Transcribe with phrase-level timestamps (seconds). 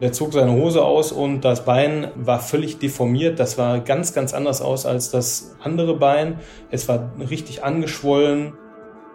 [0.00, 3.40] Der zog seine Hose aus und das Bein war völlig deformiert.
[3.40, 6.38] Das war ganz, ganz anders aus als das andere Bein.
[6.70, 8.52] Es war richtig angeschwollen.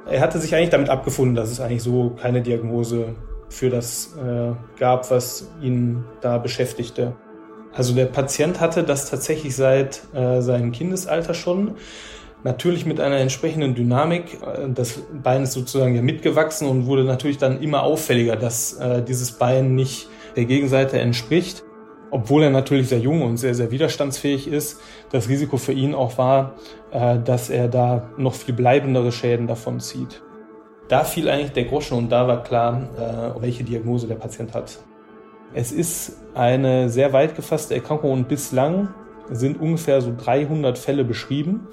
[0.09, 3.15] Er hatte sich eigentlich damit abgefunden, dass es eigentlich so keine Diagnose
[3.47, 7.15] für das äh, gab, was ihn da beschäftigte.
[7.73, 11.75] Also der Patient hatte das tatsächlich seit äh, seinem Kindesalter schon.
[12.43, 14.37] Natürlich mit einer entsprechenden Dynamik.
[14.75, 19.31] Das Bein ist sozusagen ja mitgewachsen und wurde natürlich dann immer auffälliger, dass äh, dieses
[19.31, 21.63] Bein nicht der Gegenseite entspricht.
[22.11, 24.79] Obwohl er natürlich sehr jung und sehr, sehr widerstandsfähig ist,
[25.11, 26.53] das Risiko für ihn auch war,
[26.91, 30.21] äh, dass er da noch viel bleibendere Schäden davon zieht.
[30.89, 34.77] Da fiel eigentlich der Groschen und da war klar, äh, welche Diagnose der Patient hat.
[35.55, 38.93] Es ist eine sehr weit gefasste Erkrankung und bislang
[39.31, 41.67] sind ungefähr so 300 Fälle beschrieben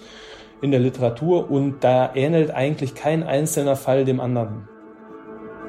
[0.63, 4.69] in der Literatur und da ähnelt eigentlich kein einzelner Fall dem anderen.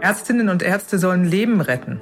[0.02, 2.02] Ärztinnen und Ärzte sollen Leben retten.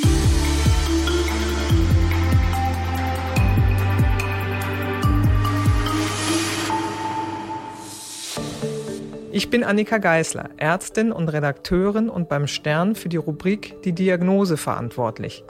[9.33, 14.57] Ich bin Annika Geißler, Ärztin und Redakteurin und beim Stern für die Rubrik Die Diagnose
[14.57, 15.45] verantwortlich.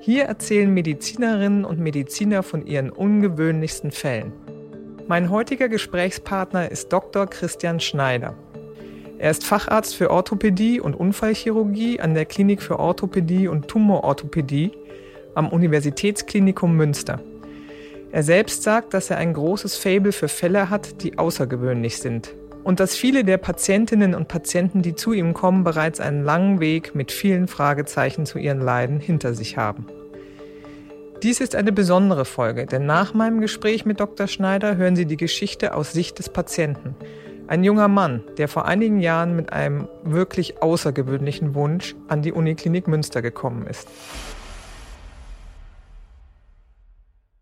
[0.00, 4.32] Hier erzählen Medizinerinnen und Mediziner von ihren ungewöhnlichsten Fällen.
[5.08, 7.26] Mein heutiger Gesprächspartner ist Dr.
[7.26, 8.34] Christian Schneider.
[9.18, 14.72] Er ist Facharzt für Orthopädie und Unfallchirurgie an der Klinik für Orthopädie und Tumororthopädie
[15.34, 17.20] am Universitätsklinikum Münster.
[18.10, 22.34] Er selbst sagt, dass er ein großes Faible für Fälle hat, die außergewöhnlich sind
[22.66, 26.96] und dass viele der Patientinnen und Patienten, die zu ihm kommen, bereits einen langen Weg
[26.96, 29.86] mit vielen Fragezeichen zu ihren Leiden hinter sich haben.
[31.22, 34.26] Dies ist eine besondere Folge, denn nach meinem Gespräch mit Dr.
[34.26, 36.96] Schneider hören Sie die Geschichte aus Sicht des Patienten.
[37.46, 42.88] Ein junger Mann, der vor einigen Jahren mit einem wirklich außergewöhnlichen Wunsch an die Uniklinik
[42.88, 43.86] Münster gekommen ist.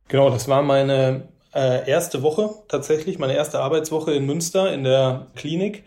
[0.08, 5.26] Genau, das war meine äh, erste Woche tatsächlich, meine erste Arbeitswoche in Münster in der
[5.34, 5.84] Klinik.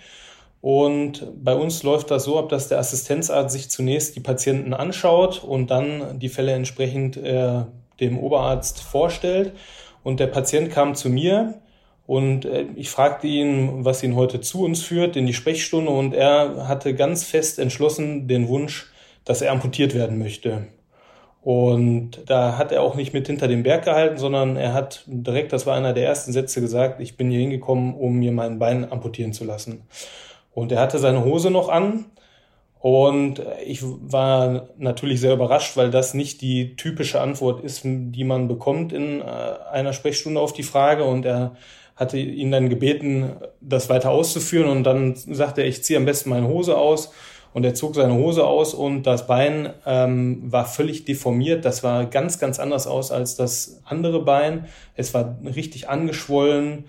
[0.61, 5.43] Und bei uns läuft das so ab, dass der Assistenzarzt sich zunächst die Patienten anschaut
[5.43, 7.61] und dann die Fälle entsprechend äh,
[7.99, 9.53] dem Oberarzt vorstellt.
[10.03, 11.55] Und der Patient kam zu mir
[12.05, 16.13] und äh, ich fragte ihn, was ihn heute zu uns führt in die Sprechstunde und
[16.13, 18.91] er hatte ganz fest entschlossen den Wunsch,
[19.25, 20.67] dass er amputiert werden möchte.
[21.41, 25.53] Und da hat er auch nicht mit hinter dem Berg gehalten, sondern er hat direkt,
[25.53, 28.91] das war einer der ersten Sätze gesagt, ich bin hier hingekommen, um mir mein Bein
[28.91, 29.83] amputieren zu lassen.
[30.51, 32.05] Und er hatte seine Hose noch an.
[32.79, 38.47] Und ich war natürlich sehr überrascht, weil das nicht die typische Antwort ist, die man
[38.47, 39.23] bekommt in äh,
[39.71, 41.03] einer Sprechstunde auf die Frage.
[41.03, 41.55] Und er
[41.95, 44.69] hatte ihn dann gebeten, das weiter auszuführen.
[44.69, 47.11] Und dann sagte er, ich ziehe am besten meine Hose aus
[47.57, 51.65] und er zog seine Hose aus und das Bein ähm, war völlig deformiert.
[51.65, 54.65] Das war ganz, ganz anders aus als das andere Bein.
[54.93, 56.83] Es war richtig angeschwollen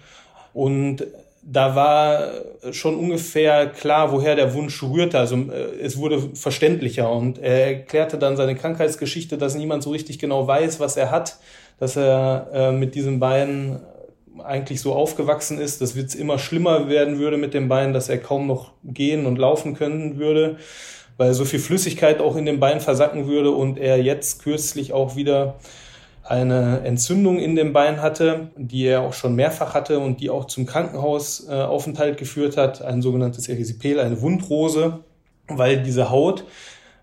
[0.53, 1.07] und
[1.43, 2.33] da war
[2.73, 5.19] schon ungefähr klar, woher der Wunsch rührte.
[5.19, 10.19] Also äh, es wurde verständlicher und er erklärte dann seine Krankheitsgeschichte, dass niemand so richtig
[10.19, 11.39] genau weiß, was er hat,
[11.81, 13.81] dass er äh, mit diesem Bein
[14.41, 18.19] eigentlich so aufgewachsen ist, dass es immer schlimmer werden würde mit dem Bein, dass er
[18.19, 20.57] kaum noch gehen und laufen können würde,
[21.17, 25.17] weil so viel Flüssigkeit auch in dem Bein versacken würde und er jetzt kürzlich auch
[25.17, 25.57] wieder
[26.29, 30.45] eine Entzündung in dem Bein hatte, die er auch schon mehrfach hatte und die auch
[30.45, 35.01] zum Krankenhausaufenthalt geführt hat, ein sogenanntes Erisipel, eine Wundrose,
[35.49, 36.45] weil diese Haut,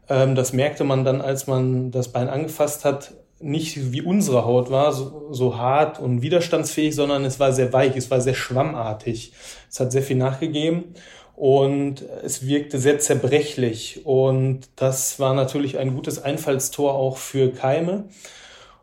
[0.09, 3.13] ähm, das merkte man dann, als man das Bein angefasst hat,
[3.45, 7.95] nicht wie unsere Haut war, so, so hart und widerstandsfähig, sondern es war sehr weich,
[7.95, 9.33] es war sehr schwammartig.
[9.69, 10.95] Es hat sehr viel nachgegeben
[11.35, 18.05] und es wirkte sehr zerbrechlich und das war natürlich ein gutes Einfallstor auch für Keime.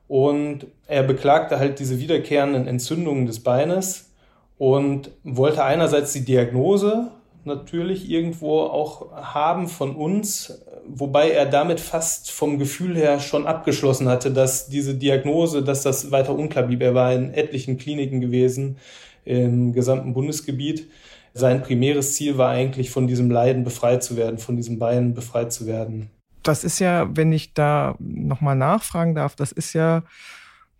[0.07, 4.11] Und er beklagte halt diese wiederkehrenden Entzündungen des Beines
[4.59, 7.11] und wollte einerseits die Diagnose
[7.45, 14.09] natürlich irgendwo auch haben von uns, wobei er damit fast vom Gefühl her schon abgeschlossen
[14.09, 16.83] hatte, dass diese Diagnose, dass das weiter unklar blieb.
[16.83, 18.79] Er war in etlichen Kliniken gewesen
[19.25, 20.89] im gesamten Bundesgebiet.
[21.35, 25.53] Sein primäres Ziel war eigentlich, von diesem Leiden befreit zu werden, von diesem Bein befreit
[25.53, 26.11] zu werden.
[26.43, 30.03] Das ist ja, wenn ich da nochmal nachfragen darf, das ist ja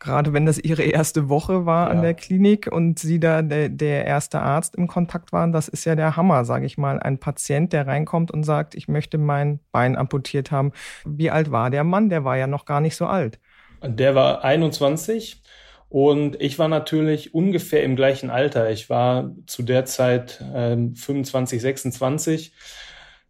[0.03, 1.93] Gerade wenn das Ihre erste Woche war ja.
[1.93, 5.85] an der Klinik und Sie da der, der erste Arzt im Kontakt waren, das ist
[5.85, 6.99] ja der Hammer, sage ich mal.
[6.99, 10.73] Ein Patient, der reinkommt und sagt, ich möchte mein Bein amputiert haben.
[11.05, 12.09] Wie alt war der Mann?
[12.09, 13.39] Der war ja noch gar nicht so alt.
[13.81, 15.41] Der war 21
[15.89, 18.71] und ich war natürlich ungefähr im gleichen Alter.
[18.71, 22.53] Ich war zu der Zeit äh, 25, 26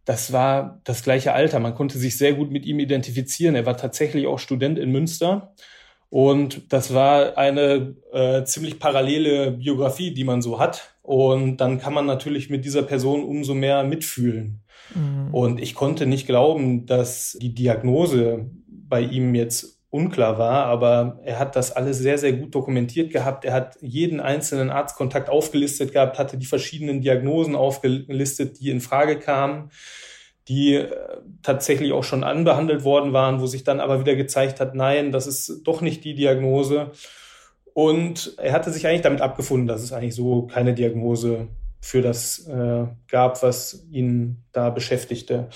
[0.05, 1.61] das war das gleiche Alter.
[1.61, 3.55] Man konnte sich sehr gut mit ihm identifizieren.
[3.55, 5.53] Er war tatsächlich auch Student in Münster
[6.13, 10.93] und das war eine äh, ziemlich parallele Biografie, die man so hat.
[11.01, 14.61] Und dann kann man natürlich mit dieser Person umso mehr mitfühlen.
[14.93, 15.33] Mhm.
[15.33, 21.39] Und ich konnte nicht glauben, dass die Diagnose bei ihm jetzt unklar war, aber er
[21.39, 23.43] hat das alles sehr, sehr gut dokumentiert gehabt.
[23.43, 29.17] Er hat jeden einzelnen Arztkontakt aufgelistet gehabt, hatte die verschiedenen Diagnosen aufgelistet, die in Frage
[29.17, 29.71] kamen
[30.47, 30.89] die äh,
[31.41, 35.27] tatsächlich auch schon anbehandelt worden waren, wo sich dann aber wieder gezeigt hat, nein, das
[35.27, 36.91] ist doch nicht die Diagnose.
[37.73, 41.47] Und er hatte sich eigentlich damit abgefunden, dass es eigentlich so keine Diagnose
[41.81, 45.49] für das äh, gab, was ihn da beschäftigte.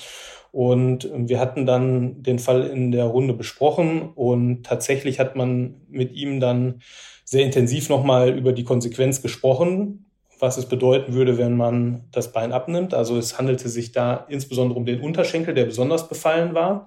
[0.51, 6.13] Und wir hatten dann den Fall in der Runde besprochen und tatsächlich hat man mit
[6.13, 6.81] ihm dann
[7.23, 10.06] sehr intensiv nochmal über die Konsequenz gesprochen,
[10.39, 12.93] was es bedeuten würde, wenn man das Bein abnimmt.
[12.93, 16.85] Also es handelte sich da insbesondere um den Unterschenkel, der besonders befallen war.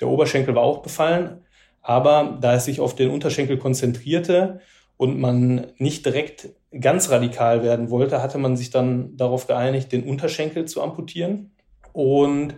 [0.00, 1.44] Der Oberschenkel war auch befallen,
[1.82, 4.60] aber da es sich auf den Unterschenkel konzentrierte
[4.96, 10.04] und man nicht direkt ganz radikal werden wollte, hatte man sich dann darauf geeinigt, den
[10.04, 11.52] Unterschenkel zu amputieren
[11.92, 12.56] und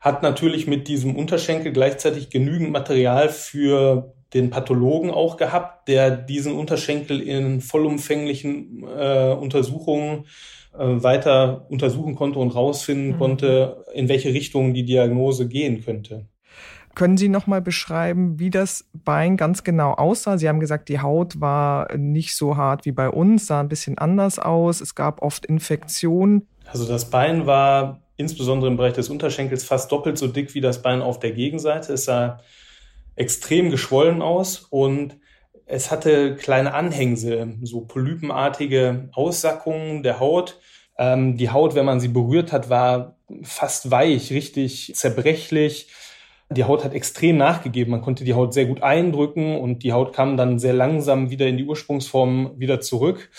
[0.00, 6.54] hat natürlich mit diesem Unterschenkel gleichzeitig genügend Material für den Pathologen auch gehabt, der diesen
[6.54, 10.26] Unterschenkel in vollumfänglichen äh, Untersuchungen
[10.72, 13.18] äh, weiter untersuchen konnte und rausfinden mhm.
[13.18, 16.26] konnte, in welche Richtung die Diagnose gehen könnte.
[16.94, 20.38] Können Sie noch mal beschreiben, wie das Bein ganz genau aussah?
[20.38, 23.96] Sie haben gesagt, die Haut war nicht so hart wie bei uns, sah ein bisschen
[23.98, 24.80] anders aus.
[24.80, 26.46] Es gab oft Infektionen.
[26.66, 30.82] Also das Bein war insbesondere im Bereich des Unterschenkels fast doppelt so dick wie das
[30.82, 31.94] Bein auf der Gegenseite.
[31.94, 32.40] Es sah
[33.20, 35.18] extrem geschwollen aus und
[35.66, 40.58] es hatte kleine Anhängsel, so polypenartige Aussackungen der Haut.
[40.98, 45.88] Ähm, die Haut, wenn man sie berührt hat, war fast weich, richtig zerbrechlich.
[46.50, 47.92] Die Haut hat extrem nachgegeben.
[47.92, 51.46] Man konnte die Haut sehr gut eindrücken und die Haut kam dann sehr langsam wieder
[51.46, 53.30] in die Ursprungsform wieder zurück.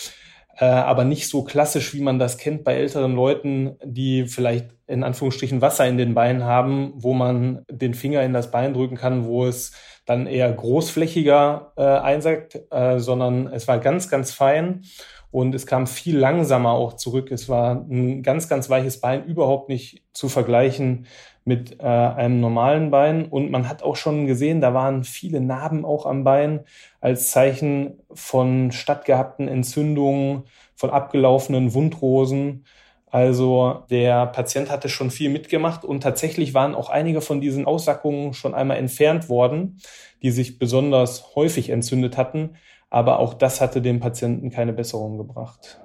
[0.61, 5.03] Äh, aber nicht so klassisch, wie man das kennt bei älteren Leuten, die vielleicht in
[5.03, 9.25] Anführungsstrichen Wasser in den Beinen haben, wo man den Finger in das Bein drücken kann,
[9.25, 9.71] wo es
[10.05, 14.83] dann eher großflächiger äh, einsackt, äh, sondern es war ganz, ganz fein
[15.31, 17.31] und es kam viel langsamer auch zurück.
[17.31, 21.07] Es war ein ganz, ganz weiches Bein, überhaupt nicht zu vergleichen
[21.43, 23.25] mit äh, einem normalen Bein.
[23.25, 26.61] Und man hat auch schon gesehen, da waren viele Narben auch am Bein
[26.99, 30.43] als Zeichen von stattgehabten Entzündungen,
[30.75, 32.65] von abgelaufenen Wundrosen.
[33.07, 38.33] Also der Patient hatte schon viel mitgemacht und tatsächlich waren auch einige von diesen Aussackungen
[38.33, 39.81] schon einmal entfernt worden,
[40.21, 42.55] die sich besonders häufig entzündet hatten.
[42.89, 45.81] Aber auch das hatte dem Patienten keine Besserung gebracht.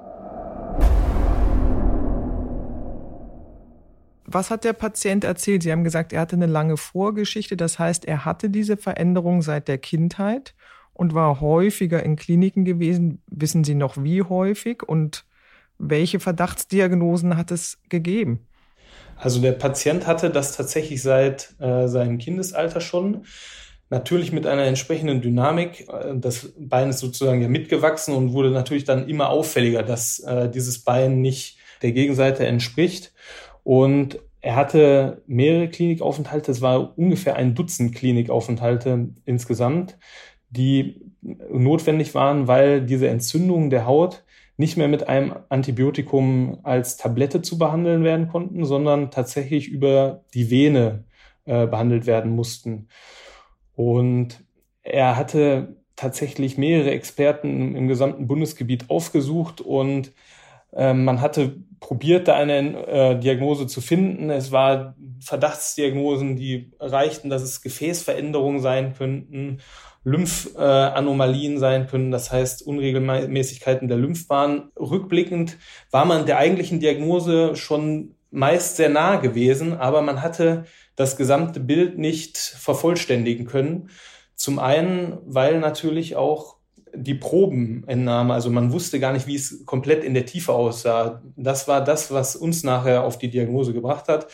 [4.26, 5.62] Was hat der Patient erzählt?
[5.62, 7.56] Sie haben gesagt, er hatte eine lange Vorgeschichte.
[7.56, 10.54] Das heißt, er hatte diese Veränderung seit der Kindheit
[10.92, 13.22] und war häufiger in Kliniken gewesen.
[13.28, 14.82] Wissen Sie noch, wie häufig?
[14.82, 15.24] Und
[15.78, 18.46] welche Verdachtsdiagnosen hat es gegeben?
[19.16, 23.24] Also der Patient hatte das tatsächlich seit äh, seinem Kindesalter schon.
[23.88, 25.88] Natürlich mit einer entsprechenden Dynamik.
[25.88, 30.50] Äh, das Bein ist sozusagen ja mitgewachsen und wurde natürlich dann immer auffälliger, dass äh,
[30.50, 33.12] dieses Bein nicht der Gegenseite entspricht.
[33.66, 36.52] Und er hatte mehrere Klinikaufenthalte.
[36.52, 39.98] Es war ungefähr ein Dutzend Klinikaufenthalte insgesamt,
[40.50, 44.22] die notwendig waren, weil diese Entzündungen der Haut
[44.56, 50.48] nicht mehr mit einem Antibiotikum als Tablette zu behandeln werden konnten, sondern tatsächlich über die
[50.48, 51.02] Vene
[51.44, 52.86] äh, behandelt werden mussten.
[53.74, 54.44] Und
[54.82, 60.12] er hatte tatsächlich mehrere Experten im gesamten Bundesgebiet aufgesucht und
[60.72, 64.30] äh, man hatte probiert, da eine äh, Diagnose zu finden.
[64.30, 69.58] Es war Verdachtsdiagnosen, die reichten, dass es Gefäßveränderungen sein könnten
[70.06, 74.70] Lymphanomalien sein können, das heißt Unregelmäßigkeiten der Lymphbahn.
[74.78, 75.58] Rückblickend
[75.90, 80.64] war man der eigentlichen Diagnose schon meist sehr nah gewesen, aber man hatte
[80.94, 83.90] das gesamte Bild nicht vervollständigen können.
[84.36, 86.55] Zum einen, weil natürlich auch
[86.96, 91.22] die Probenentnahme, also man wusste gar nicht, wie es komplett in der Tiefe aussah.
[91.36, 94.26] Das war das, was uns nachher auf die Diagnose gebracht hat.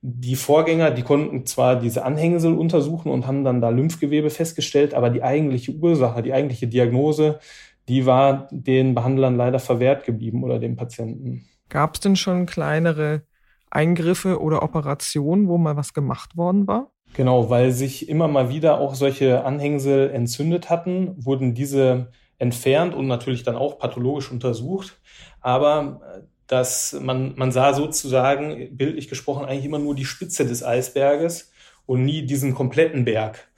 [0.00, 5.10] die Vorgänger, die konnten zwar diese Anhängsel untersuchen und haben dann da Lymphgewebe festgestellt, aber
[5.10, 7.40] die eigentliche Ursache, die eigentliche Diagnose,
[7.88, 11.48] die war den Behandlern leider verwehrt geblieben oder den Patienten.
[11.68, 13.22] Gab es denn schon kleinere
[13.70, 16.92] Eingriffe oder Operationen, wo mal was gemacht worden war?
[17.18, 23.08] Genau, weil sich immer mal wieder auch solche Anhängsel entzündet hatten, wurden diese entfernt und
[23.08, 25.00] natürlich dann auch pathologisch untersucht.
[25.40, 31.50] Aber dass man, man sah sozusagen, bildlich gesprochen, eigentlich immer nur die Spitze des Eisberges
[31.86, 33.48] und nie diesen kompletten Berg.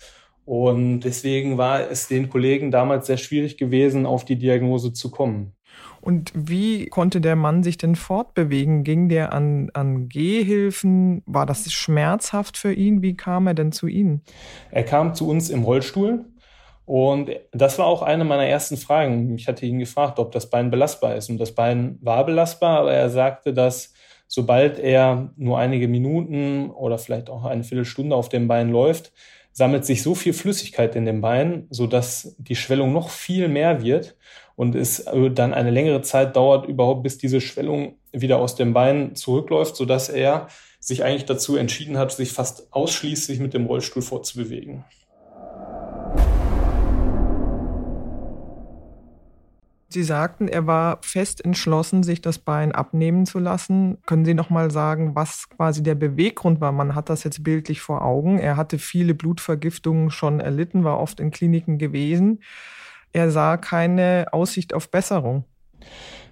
[0.47, 5.52] Und deswegen war es den Kollegen damals sehr schwierig gewesen, auf die Diagnose zu kommen.
[6.00, 8.85] Und wie konnte der Mann sich denn fortbewegen?
[8.85, 11.23] Ging der an, an Gehhilfen?
[11.26, 13.02] War das schmerzhaft für ihn?
[13.02, 14.23] Wie kam er denn zu Ihnen?
[14.71, 16.25] Er kam zu uns im Rollstuhl
[16.87, 19.35] und das war auch eine meiner ersten Fragen.
[19.37, 21.30] Ich hatte ihn gefragt, ob das Bein belastbar ist.
[21.30, 23.92] Und das Bein war belastbar, aber er sagte, dass
[24.26, 29.12] sobald er nur einige Minuten oder vielleicht auch eine Viertelstunde auf dem Bein läuft,
[29.52, 34.16] sammelt sich so viel Flüssigkeit in dem Bein, sodass die Schwellung noch viel mehr wird
[34.57, 39.14] und es dann eine längere Zeit dauert überhaupt, bis diese Schwellung wieder aus dem Bein
[39.14, 40.49] zurückläuft, sodass er
[40.80, 44.85] sich eigentlich dazu entschieden hat, sich fast ausschließlich mit dem Rollstuhl fortzubewegen.
[49.93, 53.99] Sie sagten, er war fest entschlossen, sich das Bein abnehmen zu lassen.
[54.07, 56.71] Können Sie noch mal sagen, was quasi der Beweggrund war?
[56.71, 58.39] Man hat das jetzt bildlich vor Augen.
[58.39, 62.41] Er hatte viele Blutvergiftungen schon erlitten, war oft in Kliniken gewesen.
[63.13, 65.45] Er sah keine Aussicht auf Besserung.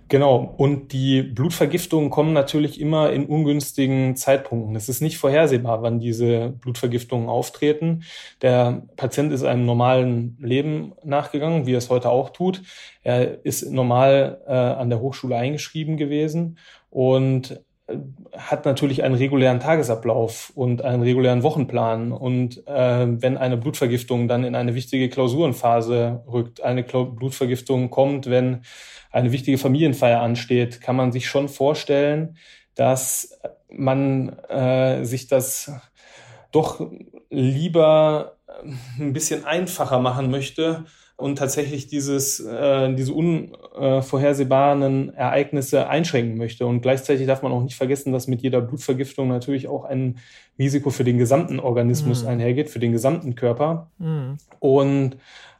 [0.09, 0.55] Genau.
[0.57, 4.75] Und die Blutvergiftungen kommen natürlich immer in ungünstigen Zeitpunkten.
[4.75, 8.05] Es ist nicht vorhersehbar, wann diese Blutvergiftungen auftreten.
[8.41, 12.63] Der Patient ist einem normalen Leben nachgegangen, wie er es heute auch tut.
[13.03, 16.57] Er ist normal äh, an der Hochschule eingeschrieben gewesen
[16.89, 17.61] und
[18.37, 22.13] hat natürlich einen regulären Tagesablauf und einen regulären Wochenplan.
[22.13, 28.29] Und äh, wenn eine Blutvergiftung dann in eine wichtige Klausurenphase rückt, eine Kla Blutvergiftung kommt,
[28.29, 28.63] wenn
[29.11, 32.37] eine wichtige Familienfeier ansteht, kann man sich schon vorstellen,
[32.75, 33.41] dass
[33.71, 35.73] man äh, sich das
[36.53, 36.91] doch
[37.31, 38.37] lieber
[38.99, 40.85] ein bisschen einfacher machen möchte
[41.19, 46.65] und tatsächlich dieses, äh, diese unvorhersehbaren Ereignisse einschränken möchte.
[46.65, 50.19] Und gleichzeitig darf man auch nicht vergessen, dass mit jeder Blutvergiftung natürlich auch ein
[50.61, 52.29] Risiko für den gesamten Organismus mhm.
[52.29, 53.91] einhergeht, für den gesamten Körper.
[53.99, 54.39] Mhm.
[54.61, 55.17] Und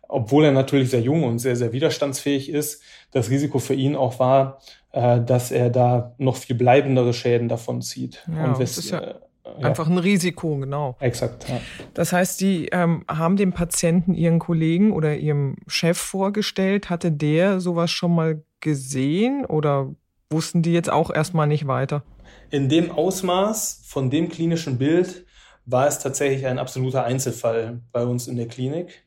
[0.07, 4.21] obwohl er natürlich sehr jung und sehr, sehr widerstandsfähig ist, das Risiko für ihn auch
[4.21, 4.61] war,
[4.93, 8.25] äh, dass er da noch viel bleibendere Schäden davon zieht.
[8.33, 9.17] Ja, und das ist ja
[9.65, 10.97] Einfach ein Risiko, genau.
[11.01, 11.47] Exakt.
[11.95, 16.91] Das heißt, Sie ähm, haben dem Patienten Ihren Kollegen oder Ihrem Chef vorgestellt.
[16.91, 19.95] Hatte der sowas schon mal gesehen oder
[20.31, 22.03] wussten die jetzt auch erstmal nicht weiter?
[22.51, 25.27] In dem Ausmaß von dem klinischen Bild
[25.65, 29.05] war es tatsächlich ein absoluter Einzelfall bei uns in der Klinik.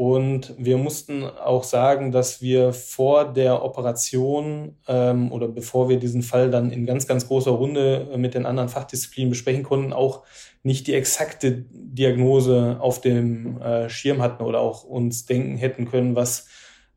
[0.00, 6.22] Und wir mussten auch sagen, dass wir vor der Operation ähm, oder bevor wir diesen
[6.22, 10.22] Fall dann in ganz, ganz großer Runde mit den anderen Fachdisziplinen besprechen konnten, auch
[10.62, 16.16] nicht die exakte Diagnose auf dem äh, Schirm hatten oder auch uns denken hätten können,
[16.16, 16.48] was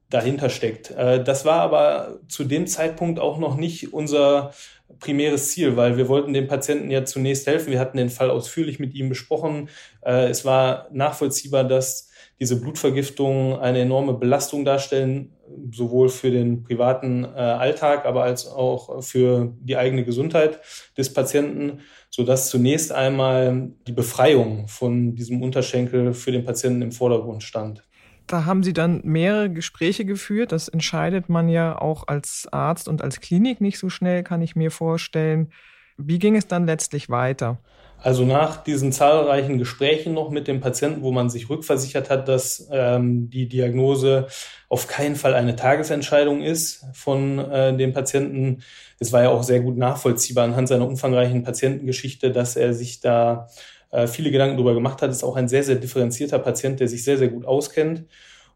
[0.10, 0.91] dahinter steckt.
[0.91, 4.53] Äh, das war aber zu dem Zeitpunkt auch noch nicht unser
[5.00, 7.69] primäres Ziel, weil wir wollten dem Patienten ja zunächst helfen.
[7.69, 9.67] Wir hatten den Fall ausführlich mit ihm besprochen.
[10.05, 12.12] Äh, es war nachvollziehbar, dass
[12.43, 15.31] diese Blutvergiftungen eine enorme Belastung darstellen,
[15.71, 20.59] sowohl für den privaten äh, Alltag, aber als auch für die eigene Gesundheit
[20.97, 26.91] des Patienten, so dass zunächst einmal die Befreiung von diesem Unterschenkel für den Patienten im
[26.91, 27.81] Vordergrund stand.
[28.27, 30.51] Da haben Sie dann mehrere Gespräche geführt.
[30.51, 34.57] Das entscheidet man ja auch als Arzt und als Klinik nicht so schnell, kann ich
[34.57, 35.53] mir vorstellen.
[35.95, 37.59] Wie ging es dann letztlich weiter?
[38.03, 42.67] Also nach diesen zahlreichen Gesprächen noch mit dem Patienten, wo man sich rückversichert hat, dass
[42.69, 44.27] ähm, die Diagnose
[44.67, 48.62] auf keinen Fall eine Tagesentscheidung ist von äh, dem Patienten.
[49.00, 53.48] Es war ja auch sehr gut nachvollziehbar anhand seiner umfangreichen Patientengeschichte, dass er sich da
[53.91, 55.10] äh, viele Gedanken darüber gemacht hat.
[55.10, 58.03] Ist auch ein sehr, sehr differenzierter Patient, der sich sehr, sehr gut auskennt.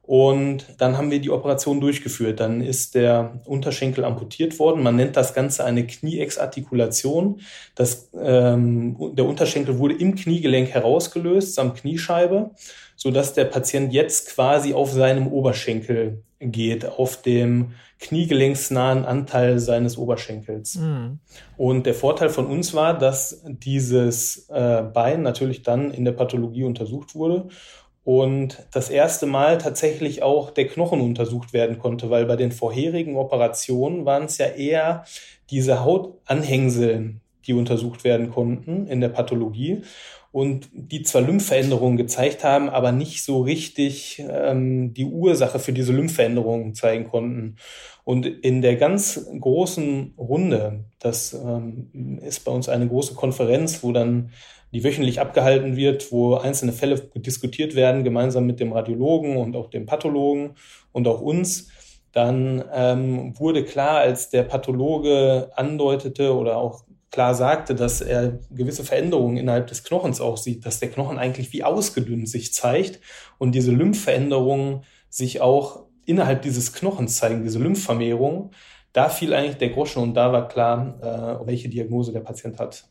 [0.08, 2.40] Und dann haben wir die Operation durchgeführt.
[2.40, 4.82] Dann ist der Unterschenkel amputiert worden.
[4.82, 7.42] Man nennt das Ganze eine Knieexartikulation.
[7.76, 12.52] Das, ähm, der Unterschenkel wurde im Kniegelenk herausgelöst, samt Kniescheibe,
[12.96, 19.98] so dass der Patient jetzt quasi auf seinem Oberschenkel geht, auf dem kniegelenksnahen Anteil seines
[19.98, 20.76] Oberschenkels.
[20.76, 21.20] Mhm.
[21.58, 26.64] Und der Vorteil von uns war, dass dieses äh, Bein natürlich dann in der Pathologie
[26.64, 27.50] untersucht wurde
[28.08, 33.18] und das erste Mal tatsächlich auch der Knochen untersucht werden konnte, weil bei den vorherigen
[33.18, 35.04] Operationen waren es ja eher
[35.50, 39.82] diese Hautanhängsel, die untersucht werden konnten in der Pathologie
[40.38, 45.94] und die zwar Lymphveränderungen gezeigt haben, aber nicht so richtig ähm, die Ursache für diese
[45.94, 47.56] Lymphveränderungen zeigen konnten.
[48.04, 53.92] Und in der ganz großen Runde, das ähm, ist bei uns eine große Konferenz, wo
[53.92, 54.30] dann
[54.72, 59.72] die wöchentlich abgehalten wird, wo einzelne Fälle diskutiert werden, gemeinsam mit dem Radiologen und auch
[59.72, 60.52] dem Pathologen
[60.92, 61.70] und auch uns.
[62.12, 68.84] Dann ähm, wurde klar, als der Pathologe andeutete oder auch klar sagte, dass er gewisse
[68.84, 73.00] Veränderungen innerhalb des Knochens auch sieht, dass der Knochen eigentlich wie ausgedünnt sich zeigt
[73.38, 78.52] und diese Lymphveränderungen sich auch innerhalb dieses Knochens zeigen, diese Lymphvermehrung,
[78.94, 82.86] da fiel eigentlich der Groschen und da war klar, äh, welche Diagnose der Patient hat.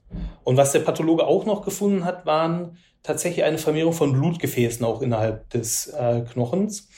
[0.45, 5.03] Und was der Pathologe auch noch gefunden hat, waren tatsächlich eine Vermehrung von Blutgefäßen auch
[5.03, 6.89] innerhalb des äh, Knochens.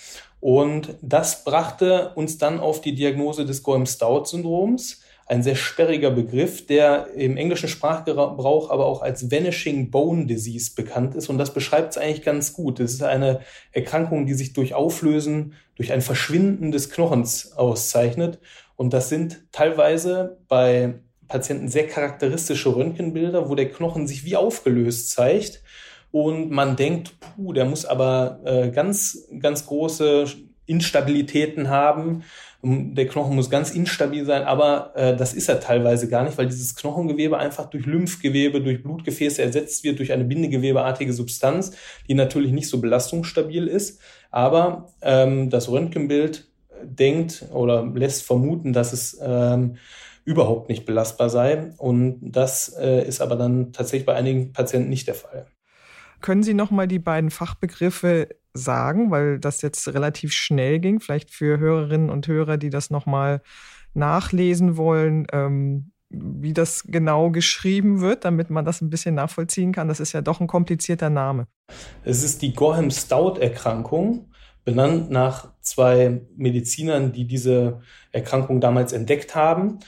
[0.40, 7.08] Und das brachte uns dann auf die Diagnose des Golm-Stout-Syndroms ein sehr sperriger Begriff, der
[7.14, 11.28] im englischen Sprachgebrauch aber auch als Vanishing Bone Disease bekannt ist.
[11.28, 12.80] Und das beschreibt es eigentlich ganz gut.
[12.80, 13.40] Es ist eine
[13.72, 18.38] Erkrankung, die sich durch Auflösen, durch ein Verschwinden des Knochens auszeichnet.
[18.76, 20.94] Und das sind teilweise bei
[21.28, 25.62] Patienten sehr charakteristische Röntgenbilder, wo der Knochen sich wie aufgelöst zeigt.
[26.10, 30.24] Und man denkt, puh, der muss aber äh, ganz, ganz große
[30.68, 32.22] Instabilitäten haben
[32.60, 36.46] der Knochen muss ganz instabil sein, aber äh, das ist er teilweise gar nicht, weil
[36.46, 41.76] dieses Knochengewebe einfach durch Lymphgewebe, durch Blutgefäße ersetzt wird, durch eine bindegewebeartige Substanz,
[42.08, 44.00] die natürlich nicht so belastungsstabil ist.
[44.32, 46.50] Aber ähm, das Röntgenbild
[46.82, 49.76] denkt oder lässt vermuten, dass es ähm,
[50.24, 51.70] überhaupt nicht belastbar sei.
[51.78, 55.46] Und das äh, ist aber dann tatsächlich bei einigen Patienten nicht der Fall.
[56.20, 61.30] Können Sie noch mal die beiden Fachbegriffe sagen, weil das jetzt relativ schnell ging, vielleicht
[61.30, 63.40] für Hörerinnen und Hörer, die das noch mal
[63.94, 69.88] nachlesen wollen, ähm, wie das genau geschrieben wird, damit man das ein bisschen nachvollziehen kann.
[69.88, 71.46] Das ist ja doch ein komplizierter Name.
[72.04, 74.30] Es ist die Gorham-Stout-Erkrankung,
[74.64, 77.80] benannt nach zwei Medizinern, die diese
[78.12, 79.78] Erkrankung damals entdeckt haben,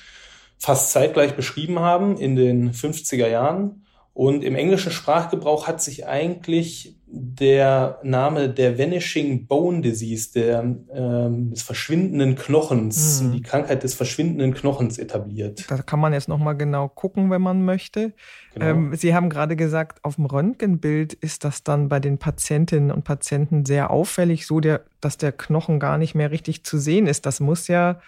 [0.58, 3.86] fast zeitgleich beschrieben haben in den 50er Jahren.
[4.12, 11.50] Und im englischen Sprachgebrauch hat sich eigentlich der Name der Vanishing Bone Disease, der, ähm,
[11.50, 13.32] des verschwindenden Knochens, mhm.
[13.32, 15.64] die Krankheit des verschwindenden Knochens etabliert.
[15.68, 18.12] Da kann man jetzt nochmal genau gucken, wenn man möchte.
[18.54, 18.66] Genau.
[18.66, 23.04] Ähm, Sie haben gerade gesagt, auf dem Röntgenbild ist das dann bei den Patientinnen und
[23.04, 27.26] Patienten sehr auffällig, so der, dass der Knochen gar nicht mehr richtig zu sehen ist.
[27.26, 28.00] Das muss ja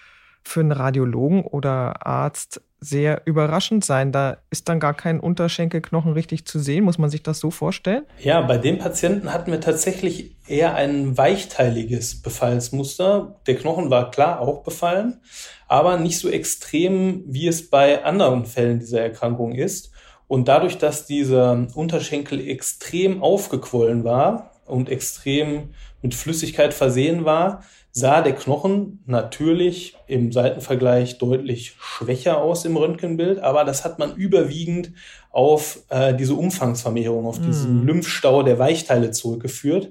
[0.45, 4.11] für einen Radiologen oder Arzt sehr überraschend sein.
[4.11, 6.85] Da ist dann gar kein Unterschenkelknochen richtig zu sehen.
[6.85, 8.05] Muss man sich das so vorstellen?
[8.19, 13.37] Ja, bei dem Patienten hatten wir tatsächlich eher ein weichteiliges Befallsmuster.
[13.47, 15.21] Der Knochen war klar auch befallen,
[15.69, 19.93] aber nicht so extrem, wie es bei anderen Fällen dieser Erkrankung ist.
[20.27, 28.23] Und dadurch, dass dieser Unterschenkel extrem aufgequollen war und extrem mit Flüssigkeit versehen war, sah
[28.23, 34.93] der Knochen natürlich im Seitenvergleich deutlich schwächer aus im Röntgenbild, aber das hat man überwiegend
[35.31, 37.87] auf äh, diese Umfangsvermehrung, auf diesen mm.
[37.87, 39.91] Lymphstau der Weichteile zurückgeführt.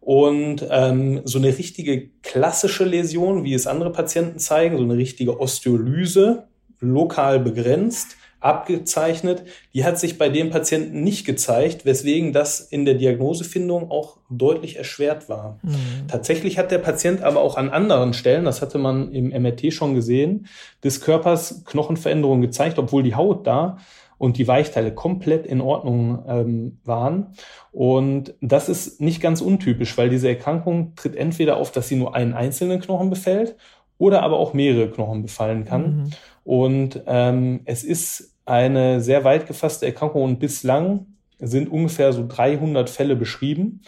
[0.00, 5.40] Und ähm, so eine richtige klassische Läsion, wie es andere Patienten zeigen, so eine richtige
[5.40, 6.46] Osteolyse,
[6.78, 9.44] lokal begrenzt, abgezeichnet.
[9.72, 14.76] Die hat sich bei dem Patienten nicht gezeigt, weswegen das in der Diagnosefindung auch deutlich
[14.76, 15.58] erschwert war.
[15.62, 16.08] Mhm.
[16.08, 19.94] Tatsächlich hat der Patient aber auch an anderen Stellen, das hatte man im MRT schon
[19.94, 20.46] gesehen,
[20.82, 23.78] des Körpers Knochenveränderungen gezeigt, obwohl die Haut da
[24.18, 27.34] und die Weichteile komplett in Ordnung ähm, waren.
[27.72, 32.14] Und das ist nicht ganz untypisch, weil diese Erkrankung tritt entweder auf, dass sie nur
[32.14, 33.56] einen einzelnen Knochen befällt
[33.96, 35.82] oder aber auch mehrere Knochen befallen kann.
[35.82, 36.10] Mhm.
[36.44, 41.06] Und ähm, es ist eine sehr weit gefasste Erkrankung und bislang
[41.38, 43.82] sind ungefähr so 300 Fälle beschrieben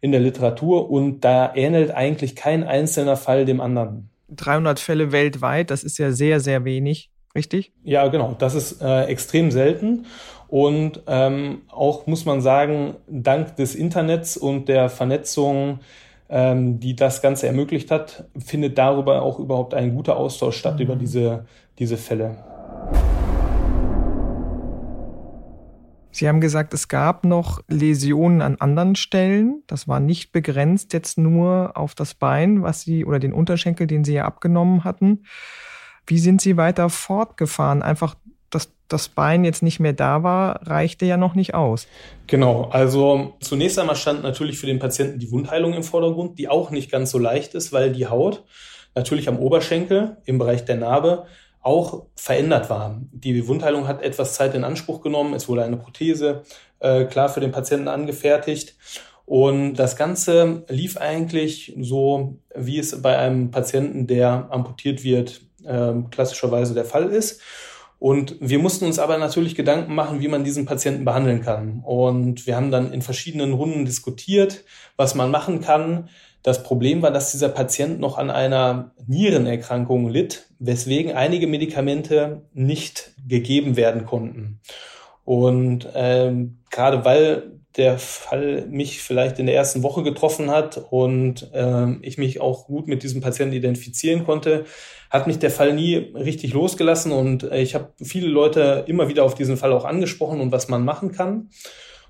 [0.00, 4.08] in der Literatur und da ähnelt eigentlich kein einzelner Fall dem anderen.
[4.30, 7.72] 300 Fälle weltweit, das ist ja sehr, sehr wenig, richtig?
[7.84, 10.06] Ja, genau, das ist äh, extrem selten
[10.48, 15.80] und ähm, auch muss man sagen, dank des Internets und der Vernetzung,
[16.28, 20.82] ähm, die das Ganze ermöglicht hat, findet darüber auch überhaupt ein guter Austausch statt mhm.
[20.82, 21.44] über diese,
[21.78, 22.36] diese Fälle.
[26.12, 29.62] Sie haben gesagt, es gab noch Läsionen an anderen Stellen.
[29.66, 34.04] Das war nicht begrenzt jetzt nur auf das Bein, was Sie oder den Unterschenkel, den
[34.04, 35.24] Sie ja abgenommen hatten.
[36.06, 37.82] Wie sind Sie weiter fortgefahren?
[37.82, 38.16] Einfach,
[38.50, 41.86] dass das Bein jetzt nicht mehr da war, reichte ja noch nicht aus.
[42.26, 46.70] Genau, also zunächst einmal stand natürlich für den Patienten die Wundheilung im Vordergrund, die auch
[46.70, 48.44] nicht ganz so leicht ist, weil die Haut
[48.96, 51.26] natürlich am Oberschenkel im Bereich der Narbe
[51.62, 53.00] auch verändert war.
[53.12, 55.34] Die Wundheilung hat etwas Zeit in Anspruch genommen.
[55.34, 56.42] Es wurde eine Prothese
[56.80, 58.76] äh, klar für den Patienten angefertigt.
[59.26, 65.92] Und das Ganze lief eigentlich so, wie es bei einem Patienten, der amputiert wird, äh,
[66.10, 67.40] klassischerweise der Fall ist.
[68.00, 71.80] Und wir mussten uns aber natürlich Gedanken machen, wie man diesen Patienten behandeln kann.
[71.84, 74.64] Und wir haben dann in verschiedenen Runden diskutiert,
[74.96, 76.08] was man machen kann.
[76.42, 83.12] Das Problem war, dass dieser Patient noch an einer Nierenerkrankung litt, weswegen einige Medikamente nicht
[83.28, 84.60] gegeben werden konnten.
[85.24, 91.50] Und ähm, gerade weil der Fall mich vielleicht in der ersten Woche getroffen hat und
[91.52, 94.64] äh, ich mich auch gut mit diesem Patienten identifizieren konnte,
[95.08, 99.24] hat mich der Fall nie richtig losgelassen und äh, ich habe viele Leute immer wieder
[99.24, 101.50] auf diesen Fall auch angesprochen und was man machen kann.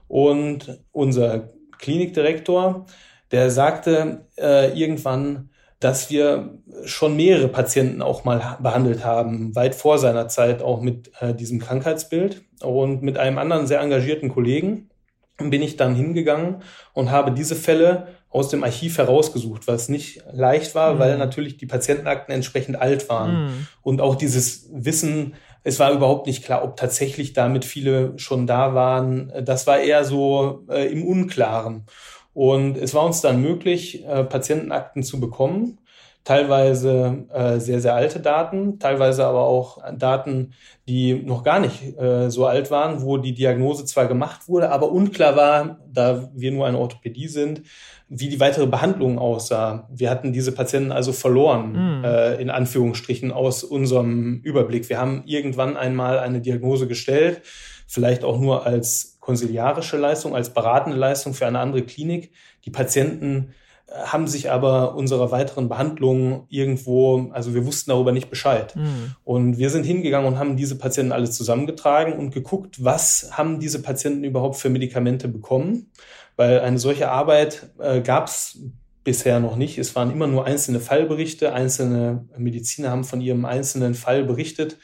[0.08, 2.86] Und unser Klinikdirektor,
[3.32, 9.98] der sagte äh, irgendwann, dass wir schon mehrere Patienten auch mal behandelt haben, weit vor
[9.98, 14.90] seiner Zeit auch mit äh, diesem Krankheitsbild und mit einem anderen sehr engagierten Kollegen
[15.38, 16.62] bin ich dann hingegangen
[16.92, 20.98] und habe diese Fälle aus dem Archiv herausgesucht, was nicht leicht war, mhm.
[20.98, 23.46] weil natürlich die Patientenakten entsprechend alt waren.
[23.46, 23.66] Mhm.
[23.82, 28.74] Und auch dieses Wissen, es war überhaupt nicht klar, ob tatsächlich damit viele schon da
[28.74, 29.32] waren.
[29.42, 31.86] Das war eher so äh, im Unklaren.
[32.32, 35.78] Und es war uns dann möglich, äh, Patientenakten zu bekommen
[36.24, 40.52] teilweise äh, sehr, sehr alte Daten, teilweise aber auch Daten,
[40.86, 44.92] die noch gar nicht äh, so alt waren, wo die Diagnose zwar gemacht wurde, aber
[44.92, 47.62] unklar war, da wir nur eine Orthopädie sind,
[48.08, 49.88] wie die weitere Behandlung aussah.
[49.90, 52.04] Wir hatten diese Patienten also verloren, mm.
[52.04, 54.88] äh, in Anführungsstrichen, aus unserem Überblick.
[54.88, 57.42] Wir haben irgendwann einmal eine Diagnose gestellt,
[57.86, 62.32] vielleicht auch nur als konsiliarische Leistung, als beratende Leistung für eine andere Klinik.
[62.64, 63.54] Die Patienten
[63.92, 68.74] haben sich aber unserer weiteren Behandlung irgendwo, also wir wussten darüber nicht Bescheid.
[68.74, 69.14] Mhm.
[69.22, 73.82] Und wir sind hingegangen und haben diese Patienten alle zusammengetragen und geguckt, was haben diese
[73.82, 75.92] Patienten überhaupt für Medikamente bekommen.
[76.34, 78.58] Weil eine solche Arbeit äh, gab es
[79.04, 79.78] bisher noch nicht.
[79.78, 81.52] Es waren immer nur einzelne Fallberichte.
[81.52, 84.76] Einzelne Mediziner haben von ihrem einzelnen Fall berichtet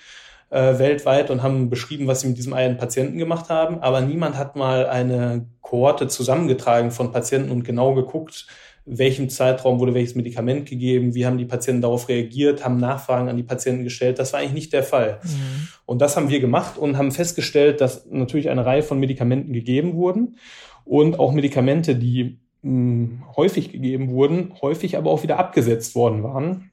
[0.50, 3.80] äh, weltweit und haben beschrieben, was sie mit diesem einen Patienten gemacht haben.
[3.80, 8.46] Aber niemand hat mal eine Kohorte zusammengetragen von Patienten und genau geguckt,
[8.86, 13.36] welchem Zeitraum wurde welches Medikament gegeben, wie haben die Patienten darauf reagiert, haben Nachfragen an
[13.36, 14.20] die Patienten gestellt.
[14.20, 15.18] Das war eigentlich nicht der Fall.
[15.24, 15.68] Mhm.
[15.86, 19.94] Und das haben wir gemacht und haben festgestellt, dass natürlich eine Reihe von Medikamenten gegeben
[19.94, 20.36] wurden
[20.84, 26.22] und auch Medikamente, die mh, hm, häufig gegeben wurden, häufig aber auch wieder abgesetzt worden
[26.22, 26.70] waren,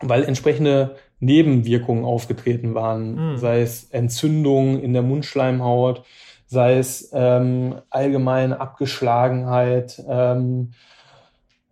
[0.00, 3.36] weil entsprechende Nebenwirkungen aufgetreten waren, mhm.
[3.38, 6.04] sei es Entzündung in der Mundschleimhaut,
[6.46, 10.72] sei es ähm, allgemeine Abgeschlagenheit, ähm,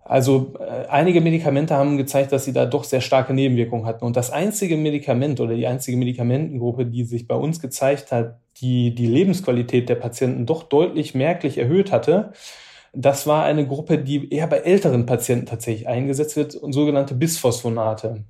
[0.05, 4.05] also äh, einige Medikamente haben gezeigt, dass sie da doch sehr starke Nebenwirkungen hatten.
[4.05, 8.95] Und das einzige Medikament oder die einzige Medikamentengruppe, die sich bei uns gezeigt hat, die
[8.95, 12.33] die Lebensqualität der Patienten doch deutlich merklich erhöht hatte,
[12.93, 18.25] das war eine Gruppe, die eher bei älteren Patienten tatsächlich eingesetzt wird, und sogenannte Bisphosphonate.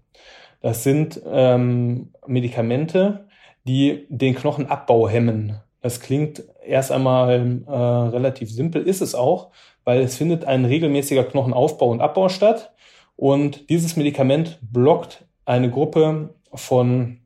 [0.62, 3.26] Das sind ähm, Medikamente,
[3.64, 5.60] die den Knochenabbau hemmen.
[5.80, 9.50] Das klingt erst einmal äh, relativ simpel, ist es auch,
[9.84, 12.72] weil es findet ein regelmäßiger Knochenaufbau und Abbau statt.
[13.16, 17.18] Und dieses Medikament blockt eine Gruppe von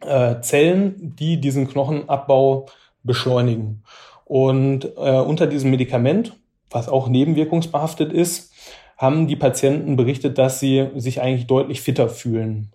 [0.00, 2.66] äh, Zellen, die diesen Knochenabbau
[3.04, 3.84] beschleunigen.
[4.24, 6.36] Und äh, unter diesem Medikament,
[6.70, 8.51] was auch nebenwirkungsbehaftet ist,
[9.02, 12.70] haben die Patienten berichtet, dass sie sich eigentlich deutlich fitter fühlen.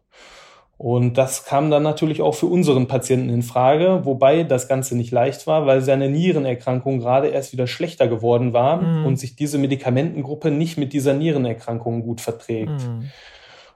[0.78, 5.12] Und das kam dann natürlich auch für unseren Patienten in Frage, wobei das Ganze nicht
[5.12, 9.06] leicht war, weil seine Nierenerkrankung gerade erst wieder schlechter geworden war mhm.
[9.06, 12.74] und sich diese Medikamentengruppe nicht mit dieser Nierenerkrankung gut verträgt.
[12.74, 13.10] Mhm.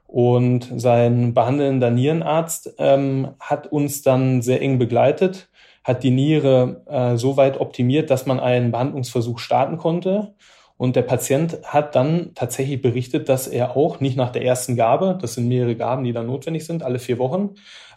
[0.06, 5.48] Und sein behandelnder Nierenarzt ähm, hat uns dann sehr eng begleitet,
[5.86, 10.36] hat die Niere äh, so weit optimiert, dass man einen Behandlungsversuch starten konnte.
[10.82, 15.16] Und der Patient hat dann tatsächlich berichtet, dass er auch nicht nach der ersten Gabe,
[15.22, 17.52] das sind mehrere Gaben, die dann notwendig sind, alle vier Wochen,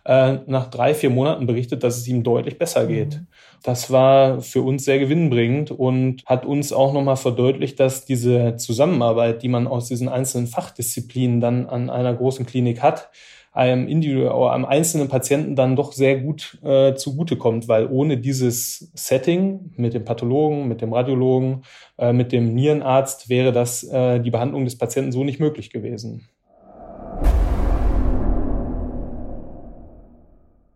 [0.05, 3.15] äh, nach drei, vier Monaten berichtet, dass es ihm deutlich besser geht.
[3.15, 3.27] Mhm.
[3.63, 9.43] Das war für uns sehr gewinnbringend und hat uns auch nochmal verdeutlicht, dass diese Zusammenarbeit,
[9.43, 13.09] die man aus diesen einzelnen Fachdisziplinen dann an einer großen Klinik hat,
[13.55, 19.73] einem individuell am einzelnen Patienten dann doch sehr gut äh, zugutekommt, weil ohne dieses Setting
[19.77, 21.63] mit dem Pathologen, mit dem Radiologen,
[21.97, 26.29] äh, mit dem Nierenarzt wäre das äh, die Behandlung des Patienten so nicht möglich gewesen.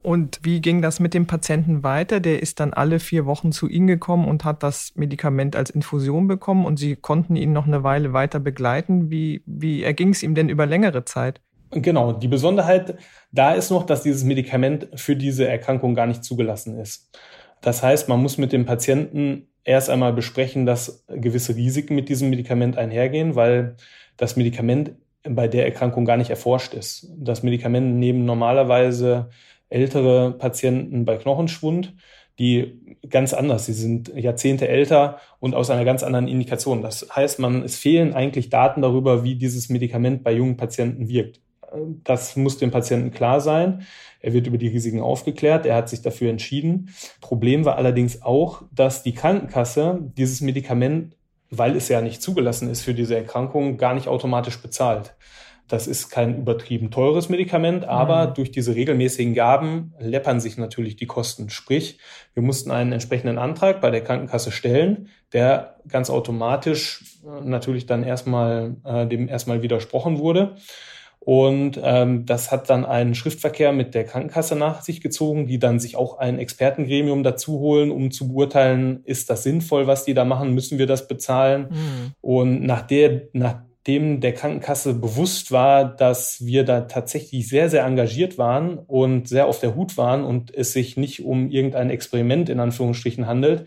[0.01, 2.21] Und wie ging das mit dem Patienten weiter?
[2.21, 6.29] Der ist dann alle vier Wochen zu Ihnen gekommen und hat das Medikament als Infusion
[6.29, 9.11] bekommen und Sie konnten ihn noch eine Weile weiter begleiten.
[9.11, 11.43] Wie, wie erging es ihm denn über längere Zeit?
[11.71, 12.97] Genau, die Besonderheit
[13.31, 17.11] da ist noch, dass dieses Medikament für diese Erkrankung gar nicht zugelassen ist.
[17.61, 22.31] Das heißt, man muss mit dem Patienten erst einmal besprechen, dass gewisse Risiken mit diesem
[22.31, 23.77] Medikament einhergehen, weil
[24.17, 24.93] das Medikament
[25.25, 27.13] bei der Erkrankung gar nicht erforscht ist.
[27.19, 29.29] Das Medikament nehmen normalerweise
[29.69, 31.95] ältere Patienten bei Knochenschwund,
[32.39, 36.83] die ganz anders, sie sind Jahrzehnte älter und aus einer ganz anderen Indikation.
[36.83, 41.41] Das heißt, man, es fehlen eigentlich Daten darüber, wie dieses Medikament bei jungen Patienten wirkt.
[42.05, 43.87] Das muss dem Patienten klar sein.
[44.21, 45.67] Er wird über die Risiken aufgeklärt.
[45.67, 46.95] Er hat sich dafür entschieden.
[47.21, 51.17] Problem war allerdings auch, dass die Krankenkasse dieses Medikament,
[51.51, 55.15] weil es ja nicht zugelassen ist für diese Erkrankung, gar nicht automatisch bezahlt.
[55.69, 58.35] Das ist kein übertrieben teures Medikament, aber mhm.
[58.35, 61.51] durch diese regelmäßigen Gaben läppern sich natürlich die Kosten.
[61.51, 61.99] Sprich,
[62.33, 68.03] wir mussten einen entsprechenden Antrag bei der Krankenkasse stellen, der ganz automatisch äh, natürlich dann
[68.03, 70.57] erstmal äh, dem erstmal widersprochen wurde.
[71.29, 75.79] Und ähm, das hat dann einen Schriftverkehr mit der Krankenkasse nach sich gezogen, die dann
[75.79, 80.25] sich auch ein Expertengremium dazu holen, um zu beurteilen, ist das sinnvoll, was die da
[80.25, 81.67] machen, müssen wir das bezahlen.
[81.69, 82.12] Mhm.
[82.23, 88.38] Und nach der, nachdem der Krankenkasse bewusst war, dass wir da tatsächlich sehr, sehr engagiert
[88.38, 92.59] waren und sehr auf der Hut waren und es sich nicht um irgendein Experiment in
[92.59, 93.67] Anführungsstrichen handelt,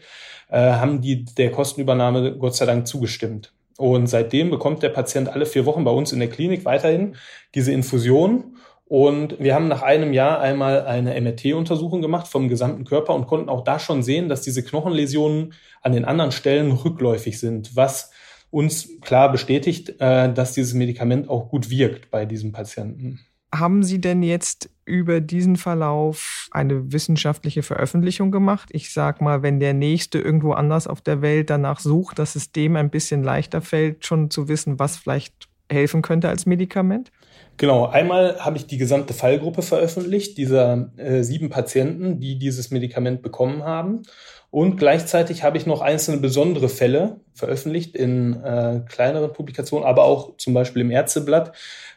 [0.49, 3.53] äh, haben die der Kostenübernahme Gott sei Dank zugestimmt.
[3.81, 7.15] Und seitdem bekommt der Patient alle vier Wochen bei uns in der Klinik weiterhin
[7.55, 8.57] diese Infusion.
[8.85, 13.49] Und wir haben nach einem Jahr einmal eine MRT-Untersuchung gemacht vom gesamten Körper und konnten
[13.49, 18.11] auch da schon sehen, dass diese Knochenläsionen an den anderen Stellen rückläufig sind, was
[18.51, 23.19] uns klar bestätigt, äh, dass dieses Medikament auch gut wirkt bei diesem Patienten.
[23.51, 28.69] Haben Sie denn jetzt über diesen Verlauf eine wissenschaftliche Veröffentlichung gemacht?
[28.71, 32.51] Ich sag mal, wenn der nächste irgendwo anders auf der Welt danach sucht, dass es
[32.51, 37.11] dem ein bisschen leichter fällt, schon zu wissen, was vielleicht helfen könnte als Medikament?
[37.57, 43.21] Genau, einmal habe ich die gesamte Fallgruppe veröffentlicht, dieser äh, sieben Patienten, die dieses Medikament
[43.21, 44.01] bekommen haben.
[44.49, 50.35] Und gleichzeitig habe ich noch einzelne besondere Fälle veröffentlicht in äh, kleineren Publikationen, aber auch
[50.37, 51.53] zum Beispiel im Ärzteblatt,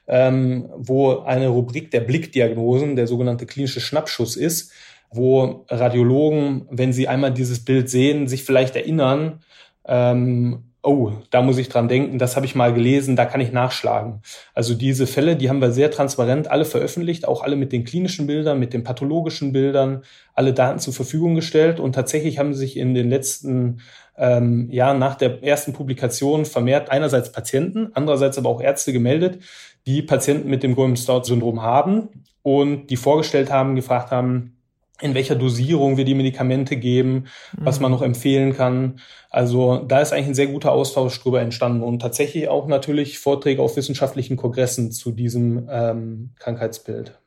[0.07, 4.73] ähm, wo eine Rubrik der Blickdiagnosen, der sogenannte klinische Schnappschuss ist,
[5.11, 9.41] wo Radiologen, wenn sie einmal dieses Bild sehen, sich vielleicht erinnern,
[9.87, 13.53] ähm, oh, da muss ich dran denken, das habe ich mal gelesen, da kann ich
[13.53, 14.21] nachschlagen.
[14.55, 18.27] Also diese Fälle, die haben wir sehr transparent alle veröffentlicht, auch alle mit den klinischen
[18.27, 20.03] Bildern, mit den pathologischen Bildern,
[20.35, 23.81] alle Daten zur Verfügung gestellt und tatsächlich haben sich in den letzten
[24.17, 29.43] ähm, Jahren nach der ersten Publikation vermehrt einerseits Patienten, andererseits aber auch Ärzte gemeldet,
[29.87, 32.09] die Patienten mit dem Golden-Stout-Syndrom haben
[32.43, 34.55] und die vorgestellt haben, gefragt haben,
[35.01, 37.25] in welcher Dosierung wir die Medikamente geben,
[37.57, 37.97] was man mhm.
[37.97, 39.01] noch empfehlen kann.
[39.29, 43.61] Also da ist eigentlich ein sehr guter Austausch drüber entstanden und tatsächlich auch natürlich Vorträge
[43.61, 47.19] auf wissenschaftlichen Kongressen zu diesem ähm, Krankheitsbild.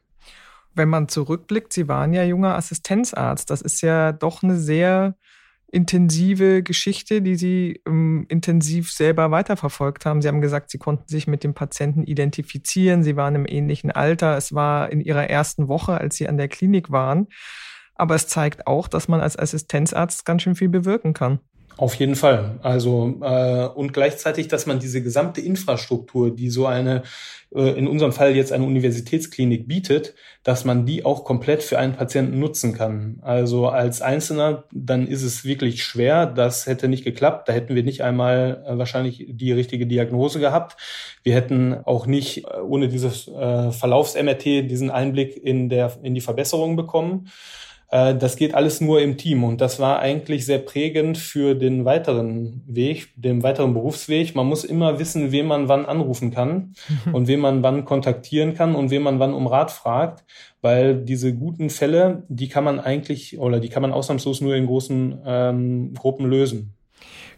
[0.75, 3.49] Wenn man zurückblickt, Sie waren ja junger Assistenzarzt.
[3.49, 5.15] Das ist ja doch eine sehr
[5.69, 10.21] intensive Geschichte, die Sie ähm, intensiv selber weiterverfolgt haben.
[10.21, 13.03] Sie haben gesagt, Sie konnten sich mit dem Patienten identifizieren.
[13.03, 14.37] Sie waren im ähnlichen Alter.
[14.37, 17.27] Es war in Ihrer ersten Woche, als Sie an der Klinik waren.
[17.95, 21.39] Aber es zeigt auch, dass man als Assistenzarzt ganz schön viel bewirken kann.
[21.77, 22.59] Auf jeden Fall.
[22.63, 27.03] Also äh, und gleichzeitig, dass man diese gesamte Infrastruktur, die so eine
[27.51, 32.39] in unserem Fall jetzt eine Universitätsklinik bietet, dass man die auch komplett für einen Patienten
[32.39, 33.19] nutzen kann.
[33.21, 36.25] Also als Einzelner, dann ist es wirklich schwer.
[36.25, 37.47] Das hätte nicht geklappt.
[37.47, 40.77] Da hätten wir nicht einmal äh, wahrscheinlich die richtige Diagnose gehabt.
[41.23, 46.21] Wir hätten auch nicht äh, ohne dieses äh, Verlaufs-MRT diesen Einblick in der in die
[46.21, 47.29] Verbesserung bekommen.
[47.89, 51.85] Äh, das geht alles nur im Team und das war eigentlich sehr prägend für den
[51.85, 54.35] weiteren Weg, den weiteren Berufsweg.
[54.35, 56.73] Man muss immer wissen, wen man wann anrufen kann
[57.05, 57.15] mhm.
[57.15, 60.25] und wen man wann kontaktieren kann und wen man wann um Rat fragt,
[60.61, 64.65] weil diese guten Fälle, die kann man eigentlich oder die kann man ausnahmslos nur in
[64.65, 66.73] großen ähm, Gruppen lösen.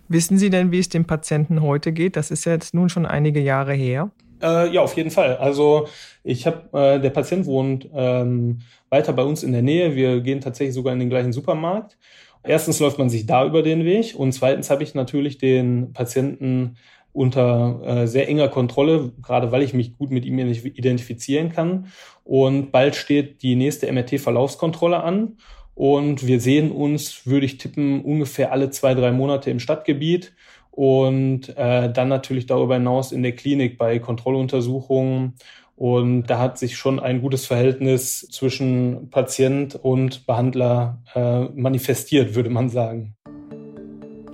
[0.08, 2.16] Wissen Sie denn, wie es dem Patienten heute geht?
[2.16, 4.10] Das ist jetzt nun schon einige Jahre her.
[4.42, 5.38] Äh, ja, auf jeden Fall.
[5.38, 5.88] Also
[6.24, 9.96] ich habe, äh, der Patient wohnt ähm, weiter bei uns in der Nähe.
[9.96, 11.98] Wir gehen tatsächlich sogar in den gleichen Supermarkt.
[12.44, 16.78] Erstens läuft man sich da über den Weg und zweitens habe ich natürlich den Patienten
[17.12, 21.88] unter äh, sehr enger Kontrolle, gerade weil ich mich gut mit ihm identifizieren kann.
[22.24, 25.38] Und bald steht die nächste MRT-Verlaufskontrolle an.
[25.76, 30.34] Und wir sehen uns, würde ich tippen, ungefähr alle zwei, drei Monate im Stadtgebiet
[30.80, 35.34] und äh, dann natürlich darüber hinaus in der Klinik bei Kontrolluntersuchungen.
[35.76, 42.50] Und da hat sich schon ein gutes Verhältnis zwischen Patient und Behandler äh, manifestiert, würde
[42.50, 43.14] man sagen.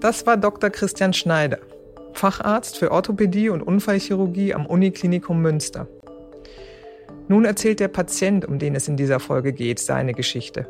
[0.02, 0.70] Das war Dr.
[0.70, 1.58] Christian Schneider,
[2.14, 5.88] Facharzt für Orthopädie und Unfallchirurgie am Uniklinikum Münster.
[7.28, 10.68] Nun erzählt der Patient, um den es in dieser Folge geht, seine Geschichte.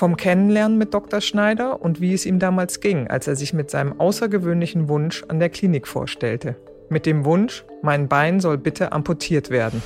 [0.00, 1.20] Vom Kennenlernen mit Dr.
[1.20, 5.40] Schneider und wie es ihm damals ging, als er sich mit seinem außergewöhnlichen Wunsch an
[5.40, 6.56] der Klinik vorstellte.
[6.88, 9.82] Mit dem Wunsch, mein Bein soll bitte amputiert werden.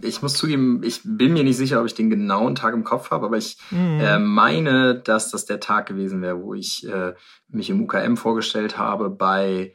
[0.00, 3.10] Ich muss zugeben, ich bin mir nicht sicher, ob ich den genauen Tag im Kopf
[3.10, 3.98] habe, aber ich mhm.
[4.00, 7.14] äh, meine, dass das der Tag gewesen wäre, wo ich äh,
[7.48, 9.74] mich im UKM vorgestellt habe bei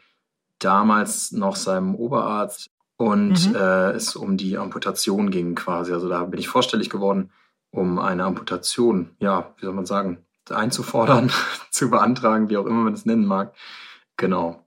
[0.60, 3.55] damals noch seinem Oberarzt und mhm.
[3.55, 5.91] äh, es um die Amputation ging quasi.
[5.91, 7.31] Also da bin ich vorstellig geworden,
[7.71, 11.31] um eine Amputation, ja, wie soll man sagen, einzufordern,
[11.71, 13.53] zu beantragen, wie auch immer man es nennen mag.
[14.17, 14.65] Genau.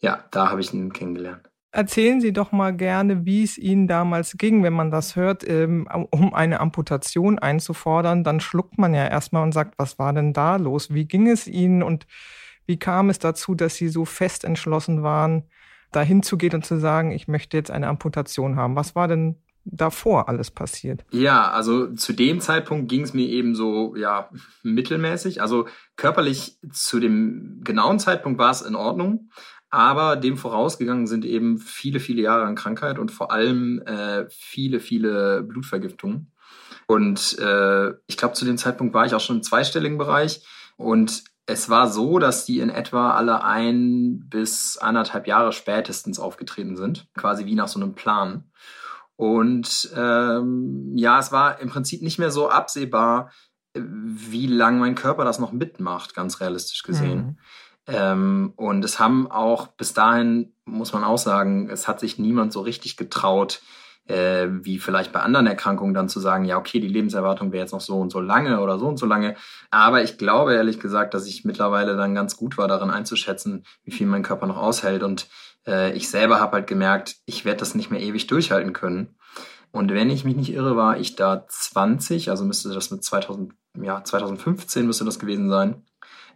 [0.00, 1.48] Ja, da habe ich ihn kennengelernt.
[1.72, 5.86] Erzählen Sie doch mal gerne, wie es Ihnen damals ging, wenn man das hört, ähm,
[6.10, 8.24] um eine Amputation einzufordern.
[8.24, 10.94] Dann schluckt man ja erstmal und sagt, was war denn da los?
[10.94, 12.06] Wie ging es Ihnen und
[12.66, 15.44] wie kam es dazu, dass Sie so fest entschlossen waren,
[15.92, 18.76] dahin zu gehen und zu sagen, ich möchte jetzt eine Amputation haben?
[18.76, 21.04] Was war denn davor alles passiert?
[21.10, 24.30] Ja, also zu dem Zeitpunkt ging es mir eben so, ja,
[24.62, 25.42] mittelmäßig.
[25.42, 29.30] Also körperlich zu dem genauen Zeitpunkt war es in Ordnung.
[29.68, 34.80] Aber dem vorausgegangen sind eben viele, viele Jahre an Krankheit und vor allem äh, viele,
[34.80, 36.32] viele Blutvergiftungen.
[36.86, 40.46] Und äh, ich glaube, zu dem Zeitpunkt war ich auch schon im zweistelligen Bereich.
[40.76, 46.76] Und es war so, dass die in etwa alle ein bis anderthalb Jahre spätestens aufgetreten
[46.76, 48.44] sind, quasi wie nach so einem Plan.
[49.14, 53.30] Und ähm, ja, es war im Prinzip nicht mehr so absehbar,
[53.74, 57.18] wie lange mein Körper das noch mitmacht, ganz realistisch gesehen.
[57.18, 57.36] Mhm.
[57.86, 62.52] Ähm, und es haben auch bis dahin, muss man auch sagen, es hat sich niemand
[62.52, 63.62] so richtig getraut,
[64.08, 67.72] äh, wie vielleicht bei anderen Erkrankungen dann zu sagen, ja, okay, die Lebenserwartung wäre jetzt
[67.72, 69.36] noch so und so lange oder so und so lange.
[69.70, 73.92] Aber ich glaube ehrlich gesagt, dass ich mittlerweile dann ganz gut war, darin einzuschätzen, wie
[73.92, 75.02] viel mein Körper noch aushält.
[75.02, 75.28] Und
[75.66, 79.16] äh, ich selber habe halt gemerkt, ich werde das nicht mehr ewig durchhalten können.
[79.72, 83.52] Und wenn ich mich nicht irre, war ich da 20, also müsste das mit 2000,
[83.82, 85.84] ja, 2015 müsste das gewesen sein.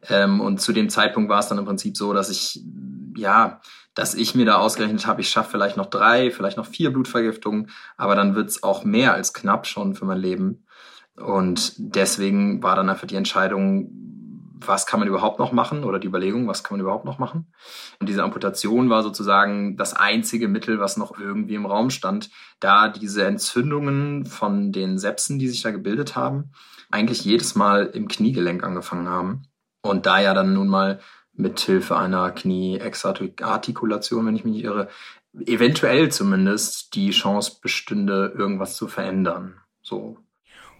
[0.09, 2.63] Ähm, und zu dem Zeitpunkt war es dann im Prinzip so, dass ich,
[3.17, 3.61] ja,
[3.95, 7.71] dass ich mir da ausgerechnet habe, ich schaffe vielleicht noch drei, vielleicht noch vier Blutvergiftungen,
[7.97, 10.65] aber dann wird's auch mehr als knapp schon für mein Leben.
[11.17, 13.91] Und deswegen war dann einfach die Entscheidung,
[14.67, 17.53] was kann man überhaupt noch machen oder die Überlegung, was kann man überhaupt noch machen.
[17.99, 22.89] Und diese Amputation war sozusagen das einzige Mittel, was noch irgendwie im Raum stand, da
[22.89, 26.53] diese Entzündungen von den Sepsen, die sich da gebildet haben,
[26.91, 29.43] eigentlich jedes Mal im Kniegelenk angefangen haben.
[29.83, 31.01] Und da ja dann nun mal
[31.41, 34.89] mit Hilfe einer Knie-Exartikulation, wenn ich mich nicht irre,
[35.47, 39.55] eventuell zumindest die Chance bestünde, irgendwas zu verändern.
[39.83, 40.17] So.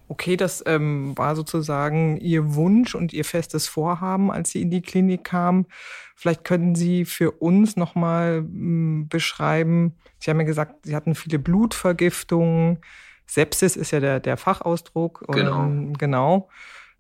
[0.09, 4.83] Okay, das ähm, war sozusagen Ihr Wunsch und Ihr festes Vorhaben, als Sie in die
[4.83, 5.67] Klinik kamen.
[6.17, 11.39] Vielleicht können Sie für uns nochmal hm, beschreiben, Sie haben ja gesagt, Sie hatten viele
[11.39, 12.79] Blutvergiftungen.
[13.27, 15.25] Sepsis ist ja der, der Fachausdruck.
[15.29, 15.63] Genau.
[15.63, 16.49] Ähm, genau.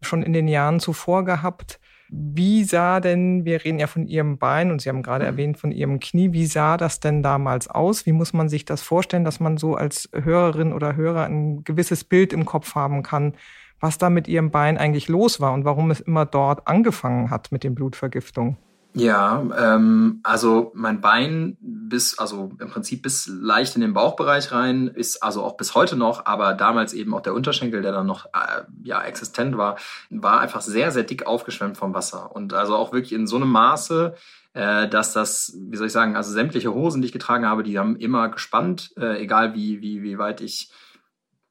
[0.00, 1.80] Schon in den Jahren zuvor gehabt.
[2.12, 5.30] Wie sah denn, wir reden ja von Ihrem Bein und Sie haben gerade mhm.
[5.30, 8.04] erwähnt von Ihrem Knie, wie sah das denn damals aus?
[8.04, 12.02] Wie muss man sich das vorstellen, dass man so als Hörerin oder Hörer ein gewisses
[12.02, 13.34] Bild im Kopf haben kann,
[13.78, 17.52] was da mit Ihrem Bein eigentlich los war und warum es immer dort angefangen hat
[17.52, 18.56] mit den Blutvergiftungen?
[18.92, 24.88] Ja, ähm, also mein Bein bis, also im Prinzip bis leicht in den Bauchbereich rein,
[24.88, 28.26] ist also auch bis heute noch, aber damals eben auch der Unterschenkel, der dann noch
[28.26, 29.76] äh, ja existent war,
[30.10, 32.34] war einfach sehr, sehr dick aufgeschwemmt vom Wasser.
[32.34, 34.14] Und also auch wirklich in so einem Maße,
[34.54, 37.78] äh, dass das, wie soll ich sagen, also sämtliche Hosen, die ich getragen habe, die
[37.78, 40.72] haben immer gespannt, äh, egal wie, wie, wie weit ich,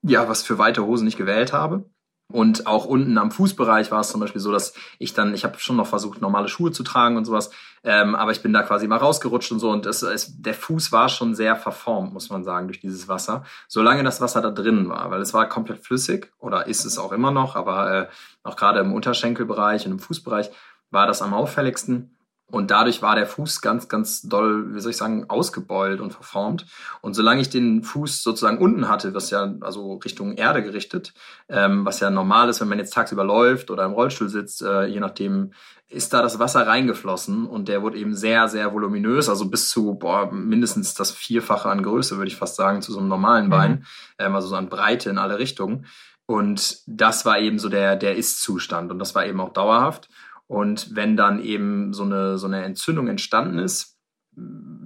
[0.01, 1.85] ja, was für weite Hosen ich gewählt habe.
[2.31, 5.57] Und auch unten am Fußbereich war es zum Beispiel so, dass ich dann, ich habe
[5.57, 7.49] schon noch versucht, normale Schuhe zu tragen und sowas,
[7.83, 10.91] ähm, aber ich bin da quasi mal rausgerutscht und so und es, es, der Fuß
[10.91, 14.89] war schon sehr verformt, muss man sagen, durch dieses Wasser, solange das Wasser da drin
[14.89, 18.07] war, weil es war komplett flüssig oder ist es auch immer noch, aber äh,
[18.43, 20.51] auch gerade im Unterschenkelbereich und im Fußbereich
[20.91, 22.11] war das am auffälligsten.
[22.51, 26.65] Und dadurch war der Fuß ganz, ganz doll, wie soll ich sagen, ausgebeult und verformt.
[27.01, 31.13] Und solange ich den Fuß sozusagen unten hatte, was ja also Richtung Erde gerichtet,
[31.47, 34.85] ähm, was ja normal ist, wenn man jetzt tagsüber läuft oder im Rollstuhl sitzt, äh,
[34.85, 35.51] je nachdem,
[35.89, 39.95] ist da das Wasser reingeflossen und der wurde eben sehr, sehr voluminös, also bis zu
[39.95, 43.49] boah, mindestens das Vierfache an Größe, würde ich fast sagen, zu so einem normalen mhm.
[43.49, 43.85] Bein,
[44.19, 45.85] ähm, also so an Breite in alle Richtungen.
[46.27, 50.09] Und das war eben so der, der Ist-Zustand und das war eben auch dauerhaft.
[50.49, 53.99] Und wenn dann eben so eine, so eine Entzündung entstanden ist,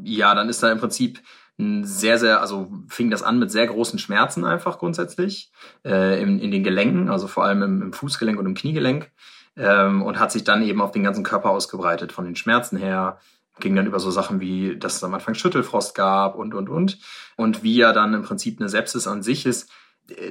[0.03, 1.21] ja, dann ist da im Prinzip
[1.57, 5.53] ein sehr, sehr, also fing das an mit sehr großen Schmerzen einfach grundsätzlich
[5.85, 9.09] äh, in, in den Gelenken, also vor allem im, im Fußgelenk und im Kniegelenk
[9.55, 13.19] ähm, und hat sich dann eben auf den ganzen Körper ausgebreitet, von den Schmerzen her,
[13.61, 16.99] ging dann über so Sachen wie, dass es am Anfang Schüttelfrost gab und, und, und.
[17.37, 19.71] Und wie ja dann im Prinzip eine Sepsis an sich ist,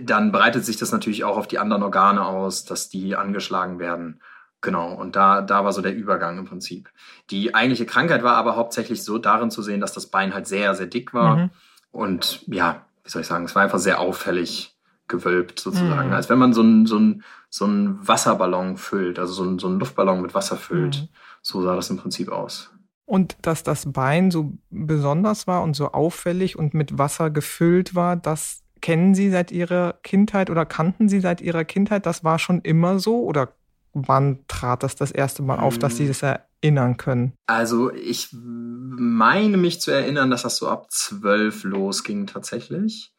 [0.03, 4.21] dann breitet sich das natürlich auch auf die anderen Organe aus, dass die angeschlagen werden.
[4.63, 6.89] Genau, und da, da war so der Übergang im Prinzip.
[7.31, 10.75] Die eigentliche Krankheit war aber hauptsächlich so darin zu sehen, dass das Bein halt sehr,
[10.77, 11.37] sehr dick war.
[11.37, 11.51] Mhm.
[11.91, 14.77] Und ja, wie soll ich sagen, es war einfach sehr auffällig
[15.09, 16.09] gewölbt sozusagen.
[16.09, 16.15] Mhm.
[16.15, 19.69] Als wenn man so einen so ein, so ein Wasserballon füllt, also so ein so
[19.69, 21.03] ein Luftballon mit Wasser füllt.
[21.03, 21.09] Mhm.
[21.43, 22.71] So sah das im Prinzip aus.
[23.05, 28.15] Und dass das Bein so besonders war und so auffällig und mit Wasser gefüllt war,
[28.15, 32.07] das kennen Sie seit Ihrer Kindheit oder kannten Sie seit Ihrer Kindheit?
[32.07, 33.55] Das war schon immer so oder
[33.93, 36.09] wann trat das das erste Mal auf, dass Sie hm.
[36.09, 37.33] das erinnern können?
[37.47, 43.13] Also ich meine mich zu erinnern, dass das so ab zwölf losging tatsächlich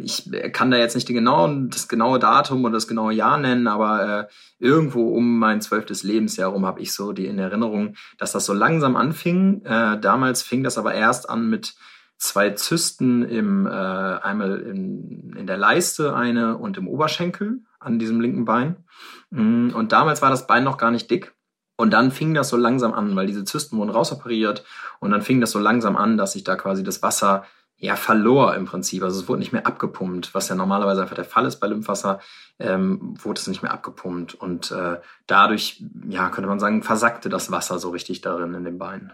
[0.00, 3.66] ich kann da jetzt nicht die genauen, das genaue Datum oder das genaue Jahr nennen,
[3.66, 8.32] aber äh, irgendwo um mein zwölftes Lebensjahr rum habe ich so die in Erinnerung, dass
[8.32, 9.62] das so langsam anfing.
[9.64, 11.74] Äh, damals fing das aber erst an mit
[12.16, 18.20] zwei Zysten im äh, einmal in, in der Leiste eine und im Oberschenkel an diesem
[18.20, 18.76] linken Bein.
[19.30, 21.34] Mm, und damals war das Bein noch gar nicht dick.
[21.76, 24.64] Und dann fing das so langsam an, weil diese Zysten wurden rausoperiert
[24.98, 27.44] und dann fing das so langsam an, dass sich da quasi das Wasser
[27.76, 29.04] ja, verlor im Prinzip.
[29.04, 32.18] Also es wurde nicht mehr abgepumpt, was ja normalerweise einfach der Fall ist bei Lymphwasser,
[32.58, 34.34] ähm, wurde es nicht mehr abgepumpt.
[34.34, 34.96] Und äh,
[35.28, 39.12] dadurch, ja, könnte man sagen, versackte das Wasser so richtig darin in den Beinen.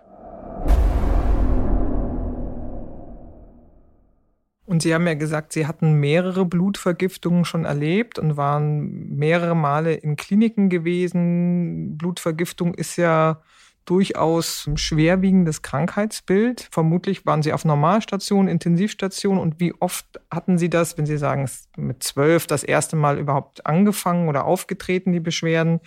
[4.66, 9.94] Und Sie haben ja gesagt, Sie hatten mehrere Blutvergiftungen schon erlebt und waren mehrere Male
[9.94, 11.98] in Kliniken gewesen.
[11.98, 13.42] Blutvergiftung ist ja
[13.84, 16.68] durchaus schwerwiegendes Krankheitsbild.
[16.70, 19.38] Vermutlich waren Sie auf Normalstation, Intensivstation.
[19.38, 23.18] Und wie oft hatten Sie das, wenn Sie sagen, es mit zwölf das erste Mal
[23.18, 25.80] überhaupt angefangen oder aufgetreten, die Beschwerden,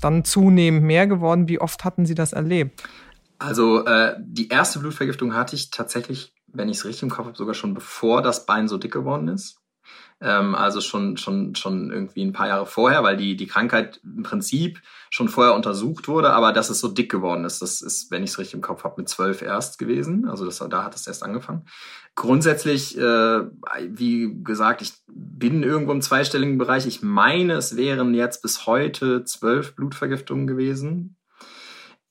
[0.00, 1.48] dann zunehmend mehr geworden?
[1.48, 2.82] Wie oft hatten Sie das erlebt?
[3.38, 7.36] Also äh, die erste Blutvergiftung hatte ich tatsächlich, wenn ich es richtig im Kopf habe,
[7.36, 9.60] sogar schon bevor das Bein so dick geworden ist
[10.20, 14.22] ähm, also schon, schon, schon irgendwie ein paar Jahre vorher, weil die, die Krankheit im
[14.22, 14.80] Prinzip
[15.10, 18.30] schon vorher untersucht wurde, aber dass es so dick geworden ist, das ist, wenn ich
[18.30, 20.28] es richtig im Kopf habe, mit zwölf erst gewesen.
[20.28, 21.66] Also das, da hat es erst angefangen.
[22.14, 23.40] Grundsätzlich, äh,
[23.88, 26.86] wie gesagt, ich bin irgendwo im zweistelligen Bereich.
[26.86, 31.15] Ich meine, es wären jetzt bis heute zwölf Blutvergiftungen gewesen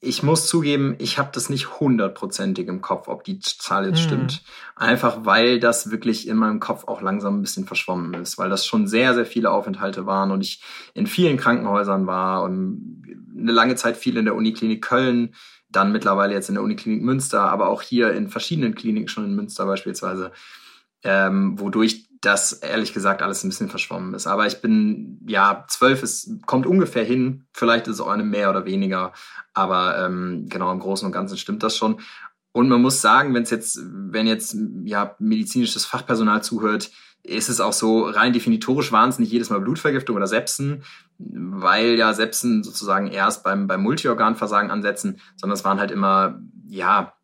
[0.05, 4.03] ich muss zugeben, ich habe das nicht hundertprozentig im Kopf, ob die Zahl jetzt mhm.
[4.03, 4.43] stimmt.
[4.75, 8.65] Einfach weil das wirklich in meinem Kopf auch langsam ein bisschen verschwommen ist, weil das
[8.65, 10.61] schon sehr, sehr viele Aufenthalte waren und ich
[10.93, 13.03] in vielen Krankenhäusern war und
[13.37, 15.33] eine lange Zeit viel in der Uniklinik Köln,
[15.69, 19.35] dann mittlerweile jetzt in der Uniklinik Münster, aber auch hier in verschiedenen Kliniken, schon in
[19.35, 20.31] Münster beispielsweise,
[21.03, 24.27] ähm, wodurch das ehrlich gesagt alles ein bisschen verschwommen ist.
[24.27, 27.45] Aber ich bin, ja, zwölf ist, kommt ungefähr hin.
[27.53, 29.13] Vielleicht ist es auch eine mehr oder weniger.
[29.53, 31.99] Aber ähm, genau, im Großen und Ganzen stimmt das schon.
[32.51, 34.55] Und man muss sagen, wenn es jetzt, wenn jetzt
[34.85, 36.89] ja medizinisches Fachpersonal zuhört,
[37.21, 40.83] ist es auch so, rein definitorisch waren nicht jedes Mal Blutvergiftung oder Sepsen,
[41.17, 47.14] weil ja Sepsen sozusagen erst beim, beim Multiorganversagen ansetzen, sondern es waren halt immer, ja,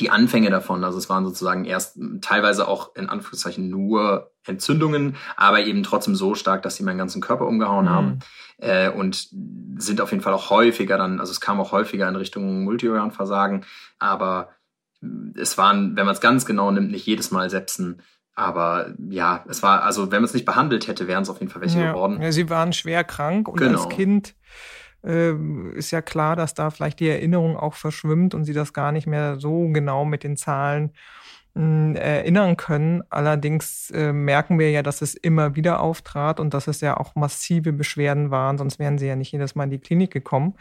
[0.00, 0.84] die Anfänge davon.
[0.84, 6.34] Also es waren sozusagen erst teilweise auch in Anführungszeichen nur Entzündungen, aber eben trotzdem so
[6.34, 7.90] stark, dass sie meinen ganzen Körper umgehauen mhm.
[7.90, 8.18] haben
[8.58, 9.28] äh, und
[9.76, 13.64] sind auf jeden Fall auch häufiger dann, also es kam auch häufiger in Richtung Multiorganversagen,
[13.98, 14.50] aber
[15.36, 18.02] es waren, wenn man es ganz genau nimmt, nicht jedes Mal Sepsen.
[18.34, 21.52] Aber ja, es war, also wenn man es nicht behandelt hätte, wären es auf jeden
[21.52, 21.92] Fall welche ja.
[21.92, 22.22] geworden.
[22.22, 23.82] Ja, sie waren schwer krank und genau.
[23.82, 24.34] als Kind
[25.02, 29.06] ist ja klar, dass da vielleicht die Erinnerung auch verschwimmt und sie das gar nicht
[29.06, 30.92] mehr so genau mit den Zahlen
[31.54, 33.02] erinnern können.
[33.10, 37.14] Allerdings äh, merken wir ja, dass es immer wieder auftrat und dass es ja auch
[37.14, 40.54] massive Beschwerden waren, sonst wären sie ja nicht jedes Mal in die Klinik gekommen.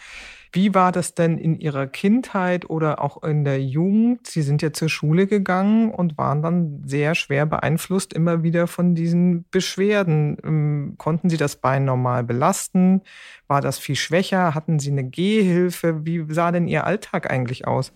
[0.54, 4.28] Wie war das denn in Ihrer Kindheit oder auch in der Jugend?
[4.28, 8.94] Sie sind ja zur Schule gegangen und waren dann sehr schwer beeinflusst immer wieder von
[8.94, 10.36] diesen Beschwerden.
[10.44, 13.02] Ähm, konnten Sie das Bein normal belasten?
[13.48, 14.54] War das viel schwächer?
[14.54, 16.06] Hatten Sie eine Gehhilfe?
[16.06, 17.94] Wie sah denn Ihr Alltag eigentlich aus?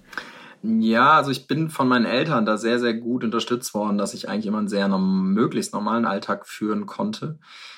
[0.67, 4.29] Ja, also ich bin von meinen Eltern da sehr, sehr gut unterstützt worden, dass ich
[4.29, 7.37] eigentlich immer einen sehr möglichst normalen Alltag führen konnte.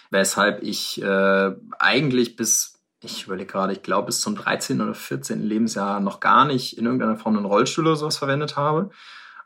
[0.10, 4.80] Weshalb ich äh, eigentlich bis, ich überlege gerade, ich glaube bis zum 13.
[4.80, 5.44] oder 14.
[5.44, 8.90] Lebensjahr noch gar nicht in irgendeiner Form einen Rollstuhl oder sowas verwendet habe.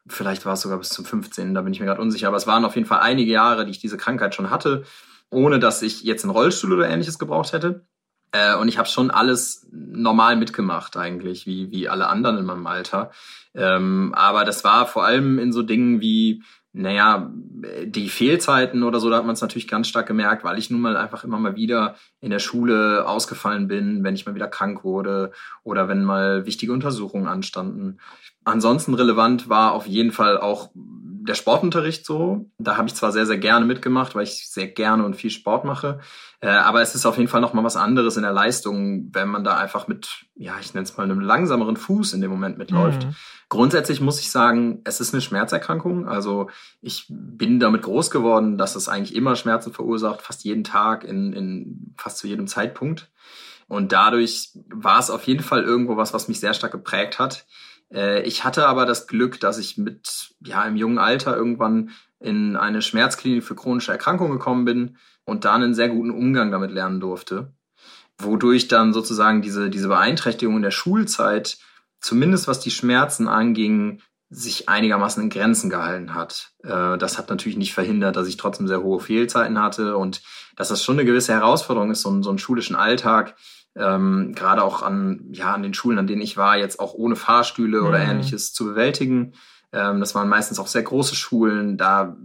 [0.08, 1.54] Vielleicht war es sogar bis zum 15.
[1.56, 2.28] Da bin ich mir gerade unsicher.
[2.28, 4.84] Aber es waren auf jeden Fall einige Jahre, die ich diese Krankheit schon hatte,
[5.32, 7.86] ohne dass ich jetzt einen Rollstuhl oder ähnliches gebraucht hätte.
[8.32, 12.68] Äh, und ich habe schon alles normal mitgemacht eigentlich, wie, wie alle anderen in meinem
[12.68, 13.12] Alter.
[13.54, 17.30] Ähm, aber das war vor allem in so Dingen wie naja,
[17.86, 20.80] die Fehlzeiten oder so, da hat man es natürlich ganz stark gemerkt, weil ich nun
[20.80, 24.86] mal einfach immer mal wieder in der Schule ausgefallen bin, wenn ich mal wieder krank
[24.86, 28.00] wurde oder wenn mal wichtige Untersuchungen anstanden.
[28.46, 30.72] Ansonsten relevant war auf jeden Fall auch
[31.24, 32.50] der Sportunterricht so.
[32.58, 35.66] Da habe ich zwar sehr, sehr gerne mitgemacht, weil ich sehr gerne und viel Sport
[35.66, 36.00] mache.
[36.40, 39.28] Äh, aber es ist auf jeden Fall noch mal was anderes in der Leistung, wenn
[39.28, 42.58] man da einfach mit, ja, ich nenne es mal einem langsameren Fuß in dem Moment
[42.58, 43.06] mitläuft.
[43.06, 43.16] Mhm.
[43.50, 46.08] Grundsätzlich muss ich sagen, es ist eine Schmerzerkrankung.
[46.08, 46.50] Also
[46.82, 51.34] ich bin damit groß geworden, dass es eigentlich immer Schmerzen verursacht, fast jeden Tag, in,
[51.34, 53.12] in fast zu jedem Zeitpunkt.
[53.68, 57.46] Und dadurch war es auf jeden Fall irgendwo was, was mich sehr stark geprägt hat.
[57.94, 62.56] Äh, ich hatte aber das Glück, dass ich mit, ja, im jungen Alter irgendwann in
[62.56, 67.00] eine Schmerzklinik für chronische Erkrankungen gekommen bin und da einen sehr guten Umgang damit lernen
[67.00, 67.54] durfte.
[68.18, 71.58] Wodurch dann sozusagen diese, diese Beeinträchtigung in der Schulzeit,
[72.00, 76.54] zumindest was die Schmerzen anging, sich einigermaßen in Grenzen gehalten hat.
[76.64, 80.22] Äh, das hat natürlich nicht verhindert, dass ich trotzdem sehr hohe Fehlzeiten hatte und
[80.56, 83.36] dass das schon eine gewisse Herausforderung ist, so, einen, so einen schulischen Alltag
[83.76, 87.16] ähm, gerade auch an, ja, an den Schulen, an denen ich war, jetzt auch ohne
[87.16, 87.88] Fahrstühle mhm.
[87.88, 89.34] oder ähnliches zu bewältigen.
[89.72, 92.18] Ähm, das waren meistens auch sehr große Schulen, da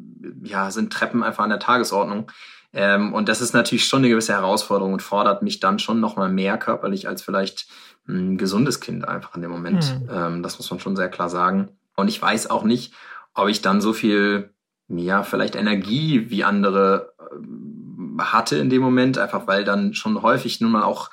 [0.42, 2.30] ja, sind Treppen einfach an der Tagesordnung.
[2.72, 6.28] Ähm, und das ist natürlich schon eine gewisse Herausforderung und fordert mich dann schon nochmal
[6.28, 7.68] mehr körperlich als vielleicht
[8.08, 10.00] ein gesundes Kind einfach in dem Moment.
[10.00, 10.10] Mhm.
[10.12, 11.68] Ähm, das muss man schon sehr klar sagen.
[11.96, 12.92] Und ich weiß auch nicht,
[13.34, 14.50] ob ich dann so viel,
[14.88, 20.60] ja, vielleicht Energie wie andere äh, hatte in dem Moment, einfach weil dann schon häufig
[20.60, 21.10] nun mal auch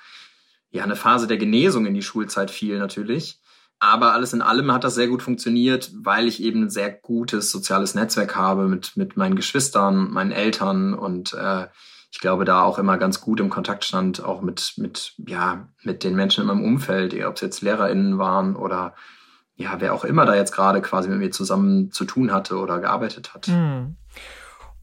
[0.74, 3.40] ja eine Phase der Genesung in die Schulzeit fiel natürlich.
[3.80, 7.52] Aber alles in allem hat das sehr gut funktioniert, weil ich eben ein sehr gutes
[7.52, 11.68] soziales Netzwerk habe mit, mit meinen Geschwistern, meinen Eltern und äh,
[12.10, 16.04] ich glaube, da auch immer ganz gut im Kontakt stand, auch mit, mit, ja, mit
[16.04, 18.94] den Menschen in meinem Umfeld, ob es jetzt LehrerInnen waren oder
[19.56, 22.80] ja, wer auch immer da jetzt gerade quasi mit mir zusammen zu tun hatte oder
[22.80, 23.48] gearbeitet hat.
[23.48, 23.98] Mhm.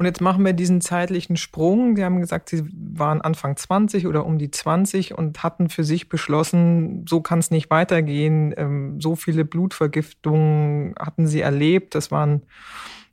[0.01, 1.95] Und jetzt machen wir diesen zeitlichen Sprung.
[1.95, 6.09] Sie haben gesagt, Sie waren Anfang 20 oder um die 20 und hatten für sich
[6.09, 8.55] beschlossen, so kann es nicht weitergehen.
[8.57, 11.95] Ähm, so viele Blutvergiftungen hatten Sie erlebt.
[11.95, 12.45] Das waren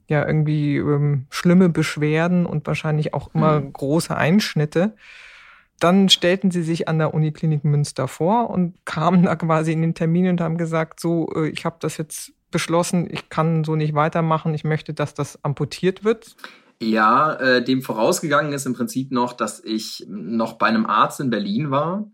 [0.08, 3.74] ja irgendwie ähm, schlimme Beschwerden und wahrscheinlich auch immer mhm.
[3.74, 4.96] große Einschnitte.
[5.82, 9.94] Dann stellten sie sich an der Uniklinik Münster vor und kamen da quasi in den
[9.94, 13.94] Termin und haben gesagt, so, äh, ich habe das jetzt beschlossen, ich kann so nicht
[13.94, 16.38] weitermachen, ich möchte, dass das amputiert wird.
[16.82, 21.32] Ja, äh, dem vorausgegangen ist im Prinzip noch, dass ich noch bei einem Arzt in
[21.32, 22.12] Berlin war,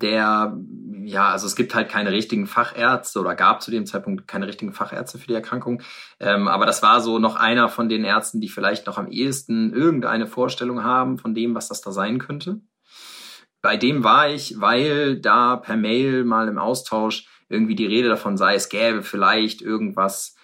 [0.00, 0.56] der,
[1.04, 4.72] ja, also es gibt halt keine richtigen Fachärzte oder gab zu dem Zeitpunkt keine richtigen
[4.72, 5.82] Fachärzte für die Erkrankung.
[6.20, 9.72] Ähm, aber das war so noch einer von den Ärzten, die vielleicht noch am ehesten
[9.74, 12.60] irgendeine Vorstellung haben von dem, was das da sein könnte.
[13.60, 18.36] Bei dem war ich, weil da per Mail mal im Austausch irgendwie die Rede davon
[18.36, 20.36] sei, es gäbe vielleicht irgendwas,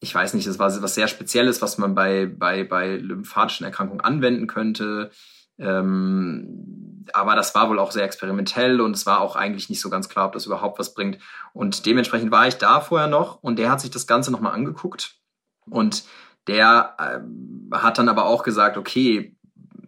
[0.00, 4.00] ich weiß nicht, es war was sehr Spezielles, was man bei, bei, bei lymphatischen Erkrankungen
[4.00, 5.10] anwenden könnte.
[5.58, 9.90] Ähm, aber das war wohl auch sehr experimentell und es war auch eigentlich nicht so
[9.90, 11.18] ganz klar, ob das überhaupt was bringt.
[11.52, 15.16] Und dementsprechend war ich da vorher noch und der hat sich das Ganze nochmal angeguckt
[15.68, 16.04] und
[16.46, 19.36] der äh, hat dann aber auch gesagt, okay,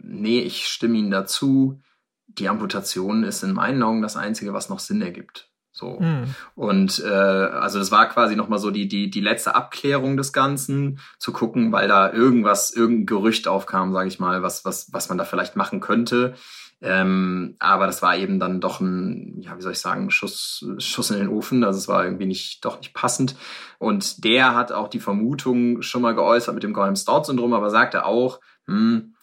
[0.03, 1.81] nee, ich stimme Ihnen dazu.
[2.27, 5.49] Die Amputation ist in meinen Augen das Einzige, was noch Sinn ergibt.
[5.81, 5.99] So.
[5.99, 6.35] Mhm.
[6.55, 11.01] Und äh, also das war quasi nochmal so die, die, die letzte Abklärung des Ganzen,
[11.18, 15.16] zu gucken, weil da irgendwas, irgendein Gerücht aufkam, sage ich mal, was, was, was man
[15.18, 16.35] da vielleicht machen könnte.
[16.83, 21.11] Ähm, aber das war eben dann doch ein, ja, wie soll ich sagen, Schuss, Schuss
[21.11, 21.64] in den Ofen.
[21.64, 23.37] Also es war irgendwie nicht, doch nicht passend.
[23.78, 28.41] Und der hat auch die Vermutung schon mal geäußert mit dem Gorham-Stout-Syndrom, aber sagte auch,
[28.66, 29.14] hm,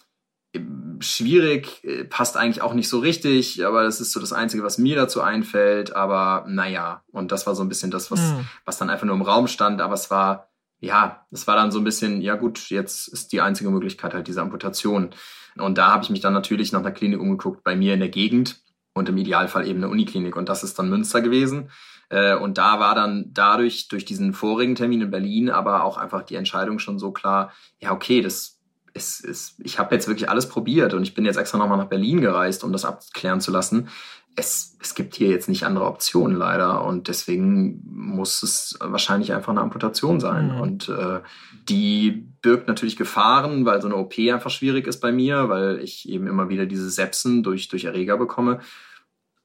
[1.02, 4.78] schwierig, äh, passt eigentlich auch nicht so richtig, aber das ist so das Einzige, was
[4.78, 5.95] mir dazu einfällt.
[5.95, 8.48] Aber naja, und das war so ein bisschen das, was, mhm.
[8.66, 11.80] was dann einfach nur im Raum stand, aber es war, ja, es war dann so
[11.80, 15.10] ein bisschen, ja gut, jetzt ist die einzige Möglichkeit halt diese Amputation.
[15.58, 18.10] Und da habe ich mich dann natürlich nach einer Klinik umgeguckt bei mir in der
[18.10, 18.62] Gegend
[18.93, 20.36] und im Idealfall eben eine Uniklinik.
[20.36, 21.70] Und das ist dann Münster gewesen.
[22.10, 26.24] Äh, und da war dann dadurch, durch diesen vorigen Termin in Berlin, aber auch einfach
[26.24, 28.57] die Entscheidung schon so klar, ja, okay, das
[28.98, 31.88] es, es, ich habe jetzt wirklich alles probiert und ich bin jetzt extra nochmal nach
[31.88, 33.89] Berlin gereist, um das abklären zu lassen.
[34.36, 39.52] Es, es gibt hier jetzt nicht andere Optionen leider und deswegen muss es wahrscheinlich einfach
[39.52, 40.56] eine Amputation sein.
[40.56, 40.62] Mhm.
[40.62, 41.22] Und äh,
[41.68, 46.08] die birgt natürlich Gefahren, weil so eine OP einfach schwierig ist bei mir, weil ich
[46.08, 48.60] eben immer wieder diese Sepsen durch, durch Erreger bekomme.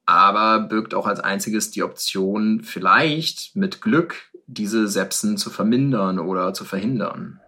[0.04, 6.52] Aber birgt auch als einziges die Option, vielleicht mit Glück diese Sepsen zu vermindern oder
[6.52, 7.40] zu verhindern.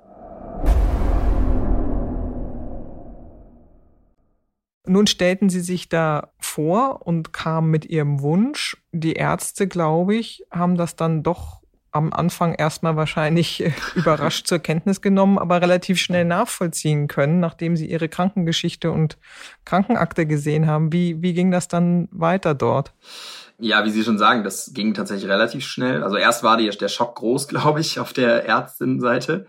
[4.87, 8.77] Nun stellten sie sich da vor und kamen mit ihrem Wunsch.
[8.93, 11.65] Die Ärzte, glaube ich, haben das dann doch
[11.95, 17.77] am Anfang erstmal wahrscheinlich äh, überrascht zur Kenntnis genommen, aber relativ schnell nachvollziehen können, nachdem
[17.77, 19.17] Sie Ihre Krankengeschichte und
[19.65, 20.93] Krankenakte gesehen haben.
[20.93, 22.93] Wie, wie ging das dann weiter dort?
[23.59, 26.03] Ja, wie Sie schon sagen, das ging tatsächlich relativ schnell.
[26.03, 29.47] Also erst war der Schock groß, glaube ich, auf der Ärztinnenseite.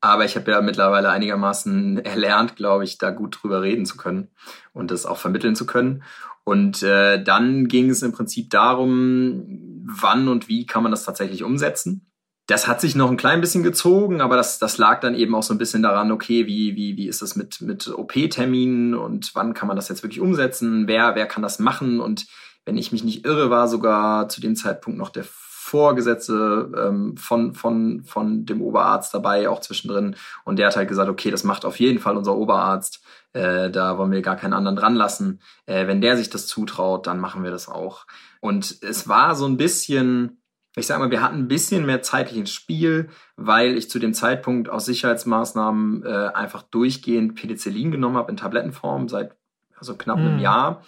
[0.00, 4.28] Aber ich habe ja mittlerweile einigermaßen erlernt, glaube ich, da gut drüber reden zu können
[4.72, 6.02] und das auch vermitteln zu können.
[6.44, 11.42] Und äh, dann ging es im Prinzip darum, wann und wie kann man das tatsächlich
[11.42, 12.06] umsetzen.
[12.46, 15.42] Das hat sich noch ein klein bisschen gezogen, aber das, das lag dann eben auch
[15.42, 19.54] so ein bisschen daran, okay, wie, wie, wie ist das mit, mit OP-Terminen und wann
[19.54, 20.88] kann man das jetzt wirklich umsetzen?
[20.88, 22.00] Wer, wer kann das machen?
[22.00, 22.26] Und
[22.64, 25.24] wenn ich mich nicht irre, war sogar zu dem Zeitpunkt noch der
[25.70, 30.16] Vorgesetzte ähm, von, von, von dem Oberarzt dabei, auch zwischendrin.
[30.44, 33.04] Und der hat halt gesagt, okay, das macht auf jeden Fall unser Oberarzt.
[33.34, 35.40] Äh, da wollen wir gar keinen anderen dran lassen.
[35.66, 38.06] Äh, wenn der sich das zutraut, dann machen wir das auch.
[38.40, 40.42] Und es war so ein bisschen,
[40.74, 44.68] ich sag mal, wir hatten ein bisschen mehr zeitliches Spiel, weil ich zu dem Zeitpunkt
[44.68, 49.36] aus Sicherheitsmaßnahmen äh, einfach durchgehend Penicillin genommen habe in Tablettenform seit
[49.76, 50.26] also knapp mhm.
[50.26, 50.82] einem Jahr.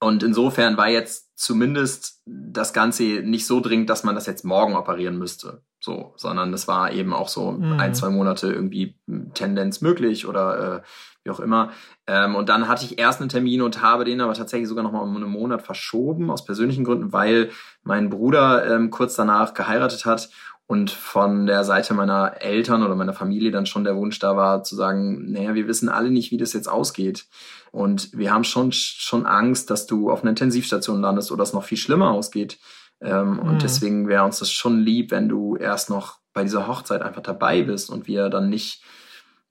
[0.00, 4.74] Und insofern war jetzt zumindest das Ganze nicht so dringend, dass man das jetzt morgen
[4.74, 5.62] operieren müsste.
[5.78, 7.78] So, sondern es war eben auch so mhm.
[7.78, 8.98] ein, zwei Monate irgendwie
[9.34, 10.82] Tendenz möglich oder äh,
[11.24, 11.72] wie auch immer.
[12.06, 14.92] Ähm, und dann hatte ich erst einen Termin und habe den aber tatsächlich sogar noch
[14.92, 17.50] mal um einen Monat verschoben, aus persönlichen Gründen, weil
[17.82, 20.30] mein Bruder ähm, kurz danach geheiratet hat
[20.70, 24.62] und von der Seite meiner Eltern oder meiner Familie dann schon der Wunsch da war,
[24.62, 27.26] zu sagen, naja, wir wissen alle nicht, wie das jetzt ausgeht.
[27.72, 31.64] Und wir haben schon, schon Angst, dass du auf einer Intensivstation landest oder es noch
[31.64, 32.60] viel schlimmer ausgeht.
[33.00, 33.38] Ähm, mhm.
[33.40, 37.22] Und deswegen wäre uns das schon lieb, wenn du erst noch bei dieser Hochzeit einfach
[37.22, 38.84] dabei bist und wir dann nicht,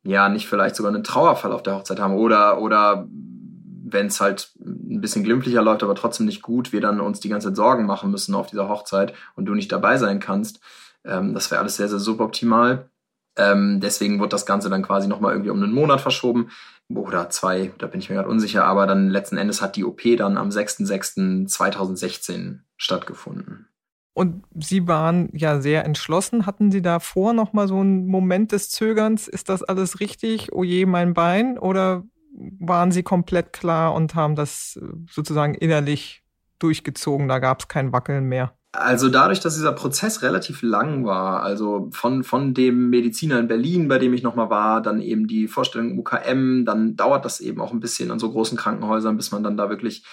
[0.04, 4.54] ja, nicht vielleicht sogar einen Trauerfall auf der Hochzeit haben oder, oder wenn es halt
[4.62, 7.86] ein bisschen glimpflicher läuft, aber trotzdem nicht gut, wir dann uns die ganze Zeit Sorgen
[7.86, 10.62] machen müssen auf dieser Hochzeit und du nicht dabei sein kannst.
[11.06, 12.90] Ähm, das wäre alles sehr, sehr suboptimal.
[13.38, 16.50] Ähm, deswegen wird das Ganze dann quasi nochmal irgendwie um einen Monat verschoben
[16.94, 20.02] oder zwei, da bin ich mir gerade unsicher, aber dann letzten Endes hat die OP
[20.18, 23.68] dann am 6.6.2016 stattgefunden.
[24.14, 26.46] Und Sie waren ja sehr entschlossen.
[26.46, 29.30] Hatten Sie davor nochmal so einen Moment des Zögerns?
[29.30, 30.52] Ist das alles richtig?
[30.52, 31.58] Oh je, mein Bein?
[31.58, 34.78] Oder waren Sie komplett klar und haben das
[35.10, 36.22] sozusagen innerlich
[36.58, 37.30] durchgezogen?
[37.30, 38.59] Da gab es kein Wackeln mehr.
[38.72, 43.88] Also dadurch, dass dieser Prozess relativ lang war, also von, von dem Mediziner in Berlin,
[43.88, 47.62] bei dem ich nochmal war, dann eben die Vorstellung im UKM, dann dauert das eben
[47.62, 50.04] auch ein bisschen an so großen Krankenhäusern, bis man dann da wirklich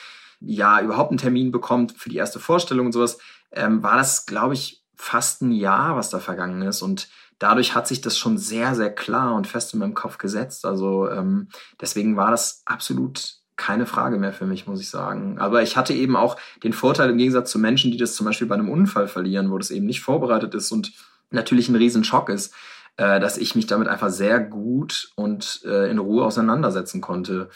[0.40, 3.18] ja überhaupt einen Termin bekommt für die erste Vorstellung und sowas,
[3.52, 6.80] ähm, war das, glaube ich, fast ein Jahr, was da vergangen ist.
[6.80, 10.64] Und dadurch hat sich das schon sehr, sehr klar und fest in meinem Kopf gesetzt.
[10.64, 11.48] Also ähm,
[11.80, 15.38] deswegen war das absolut keine Frage mehr für mich, muss ich sagen.
[15.38, 18.46] Aber ich hatte eben auch den Vorteil im Gegensatz zu Menschen, die das zum Beispiel
[18.46, 20.92] bei einem Unfall verlieren, wo das eben nicht vorbereitet ist und
[21.30, 22.54] natürlich ein Riesenschock ist,
[22.96, 27.48] äh, dass ich mich damit einfach sehr gut und äh, in Ruhe auseinandersetzen konnte.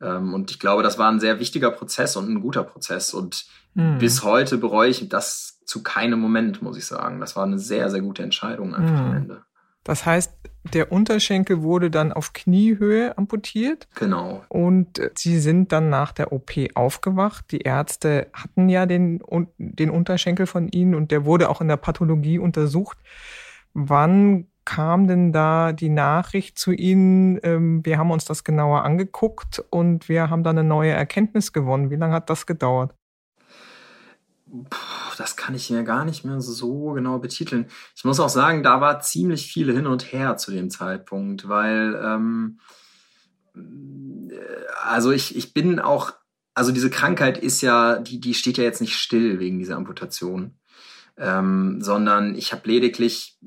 [0.00, 3.12] Ähm, und ich glaube, das war ein sehr wichtiger Prozess und ein guter Prozess.
[3.14, 3.98] Und mhm.
[3.98, 7.20] bis heute bereue ich das zu keinem Moment, muss ich sagen.
[7.20, 9.06] Das war eine sehr, sehr gute Entscheidung einfach mhm.
[9.06, 9.42] am Ende.
[9.88, 10.34] Das heißt,
[10.74, 13.88] der Unterschenkel wurde dann auf Kniehöhe amputiert.
[13.94, 14.42] Genau.
[14.50, 17.46] Und sie sind dann nach der OP aufgewacht.
[17.52, 19.22] Die Ärzte hatten ja den,
[19.56, 22.98] den Unterschenkel von ihnen und der wurde auch in der Pathologie untersucht.
[23.72, 29.64] Wann kam denn da die Nachricht zu Ihnen, ähm, wir haben uns das genauer angeguckt
[29.70, 31.90] und wir haben da eine neue Erkenntnis gewonnen?
[31.90, 32.92] Wie lange hat das gedauert?
[34.50, 37.66] Puh, das kann ich mir gar nicht mehr so genau betiteln.
[37.94, 42.00] Ich muss auch sagen, da war ziemlich viel hin und her zu dem Zeitpunkt, weil
[42.02, 42.58] ähm,
[43.54, 44.38] äh,
[44.82, 46.12] also ich, ich bin auch,
[46.54, 50.58] also diese Krankheit ist ja, die, die steht ja jetzt nicht still wegen dieser Amputation,
[51.16, 53.38] ähm, sondern ich habe lediglich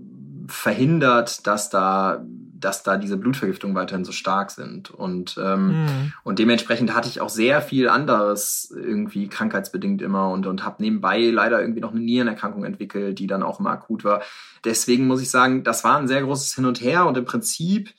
[0.52, 2.24] verhindert, dass da
[2.62, 4.92] dass da diese Blutvergiftungen weiterhin so stark sind.
[4.92, 6.14] Und, ähm, mhm.
[6.24, 11.20] und dementsprechend hatte ich auch sehr viel anderes irgendwie krankheitsbedingt immer und, und habe nebenbei
[11.20, 14.22] leider irgendwie noch eine Nierenerkrankung entwickelt, die dann auch immer akut war.
[14.64, 17.94] Deswegen muss ich sagen, das war ein sehr großes Hin und Her und im Prinzip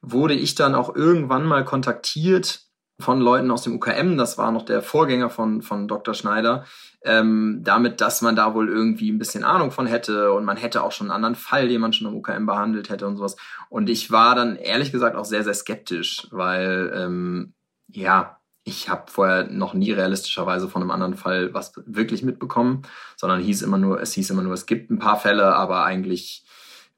[0.00, 2.62] wurde ich dann auch irgendwann mal kontaktiert
[3.00, 6.14] von Leuten aus dem UKM, das war noch der Vorgänger von, von Dr.
[6.14, 6.64] Schneider,
[7.02, 10.82] ähm, damit, dass man da wohl irgendwie ein bisschen Ahnung von hätte und man hätte
[10.82, 13.36] auch schon einen anderen Fall, den man schon im UKM behandelt hätte und sowas.
[13.68, 17.54] Und ich war dann ehrlich gesagt auch sehr, sehr skeptisch, weil ähm,
[17.86, 22.82] ja, ich habe vorher noch nie realistischerweise von einem anderen Fall was wirklich mitbekommen,
[23.16, 26.44] sondern hieß immer nur, es hieß immer nur, es gibt ein paar Fälle, aber eigentlich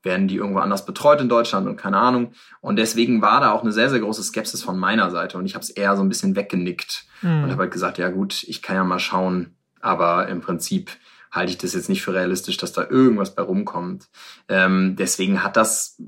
[0.03, 2.32] werden die irgendwo anders betreut in Deutschland und keine Ahnung.
[2.61, 5.55] Und deswegen war da auch eine sehr, sehr große Skepsis von meiner Seite und ich
[5.55, 7.44] habe es eher so ein bisschen weggenickt mhm.
[7.44, 10.90] und habe halt gesagt, ja gut, ich kann ja mal schauen, aber im Prinzip
[11.30, 14.09] halte ich das jetzt nicht für realistisch, dass da irgendwas bei rumkommt.
[14.48, 16.01] Ähm, deswegen hat das,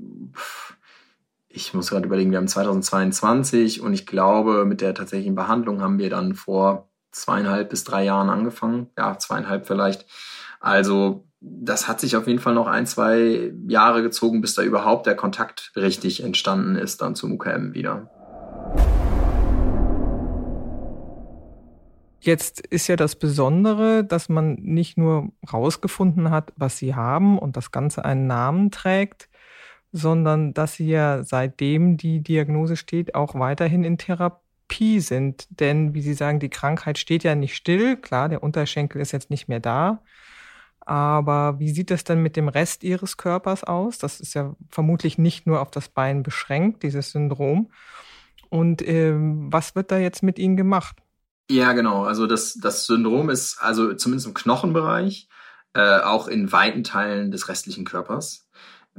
[1.47, 5.99] ich muss gerade überlegen, wir haben 2022 und ich glaube, mit der tatsächlichen Behandlung haben
[5.99, 8.89] wir dann vor zweieinhalb bis drei Jahren angefangen.
[8.97, 10.05] Ja, zweieinhalb vielleicht.
[10.59, 15.05] Also das hat sich auf jeden Fall noch ein, zwei Jahre gezogen, bis da überhaupt
[15.05, 18.09] der Kontakt richtig entstanden ist dann zum UKM wieder.
[22.21, 27.57] Jetzt ist ja das Besondere, dass man nicht nur rausgefunden hat, was sie haben und
[27.57, 29.27] das Ganze einen Namen trägt,
[29.91, 35.47] sondern dass sie ja seitdem die Diagnose steht, auch weiterhin in Therapie sind.
[35.49, 37.97] Denn, wie Sie sagen, die Krankheit steht ja nicht still.
[37.97, 40.01] Klar, der Unterschenkel ist jetzt nicht mehr da.
[40.85, 43.97] Aber wie sieht das denn mit dem Rest Ihres Körpers aus?
[43.97, 47.71] Das ist ja vermutlich nicht nur auf das Bein beschränkt, dieses Syndrom.
[48.49, 50.97] Und ähm, was wird da jetzt mit Ihnen gemacht?
[51.49, 52.03] Ja, genau.
[52.03, 55.27] Also das, das Syndrom ist also zumindest im Knochenbereich,
[55.73, 58.47] äh, auch in weiten Teilen des restlichen Körpers.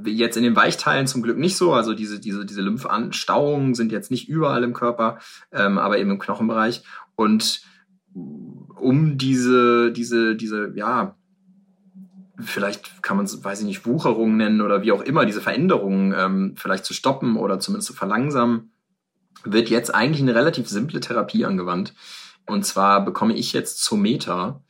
[0.04, 1.72] Jetzt in den Weichteilen zum Glück nicht so.
[1.72, 5.18] Also diese, diese, diese Lymphanstauungen sind jetzt nicht überall im Körper,
[5.52, 6.82] ähm, aber eben im Knochenbereich.
[7.14, 7.62] Und
[8.12, 11.16] um diese, diese, diese, ja,
[12.40, 16.14] vielleicht kann man es, weiß ich nicht, Wucherung nennen oder wie auch immer, diese Veränderungen
[16.16, 18.72] ähm, vielleicht zu stoppen oder zumindest zu verlangsamen,
[19.44, 21.94] wird jetzt eigentlich eine relativ simple Therapie angewandt.
[22.46, 24.62] Und zwar bekomme ich jetzt Zometa,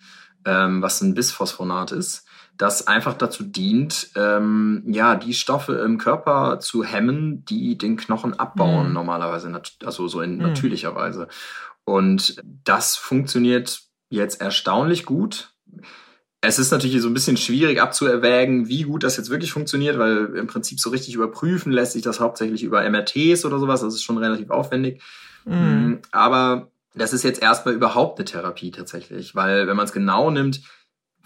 [0.45, 6.61] ähm, was ein Bisphosphonat ist, das einfach dazu dient, ähm, ja, die Stoffe im Körper
[6.61, 8.95] zu hemmen, die den Knochen abbauen, mhm.
[8.95, 10.43] normalerweise, also so in mhm.
[10.43, 11.29] natürlicher Weise.
[11.85, 15.53] Und das funktioniert jetzt erstaunlich gut.
[16.47, 20.35] Es ist natürlich so ein bisschen schwierig abzuerwägen, wie gut das jetzt wirklich funktioniert, weil
[20.37, 23.81] im Prinzip so richtig überprüfen lässt sich das hauptsächlich über MRTs oder sowas.
[23.81, 25.03] Das ist schon relativ aufwendig.
[25.45, 26.01] Mhm.
[26.13, 30.61] Aber das ist jetzt erstmal überhaupt eine Therapie tatsächlich, weil wenn man es genau nimmt,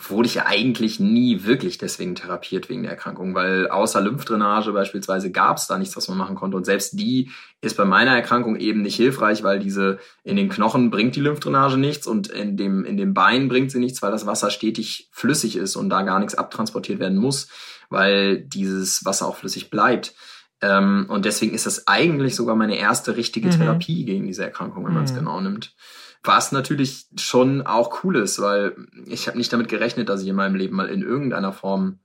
[0.01, 5.33] wurde ich ja eigentlich nie wirklich deswegen therapiert wegen der Erkrankung, weil außer Lymphdrainage beispielsweise
[5.33, 6.57] gab es da nichts, was man machen konnte.
[6.57, 7.31] Und selbst die
[7.61, 11.79] ist bei meiner Erkrankung eben nicht hilfreich, weil diese in den Knochen bringt die Lymphdrainage
[11.79, 15.57] nichts und in dem, in dem Bein bringt sie nichts, weil das Wasser stetig flüssig
[15.57, 17.49] ist und da gar nichts abtransportiert werden muss,
[17.91, 20.15] weil dieses Wasser auch flüssig bleibt.
[20.61, 23.53] Ähm, und deswegen ist das eigentlich sogar meine erste richtige mhm.
[23.53, 25.19] Therapie gegen diese Erkrankung, wenn man es mhm.
[25.19, 25.75] genau nimmt.
[26.23, 30.37] Was natürlich schon auch cool ist, weil ich habe nicht damit gerechnet, dass ich in
[30.37, 32.01] meinem Leben mal in irgendeiner Form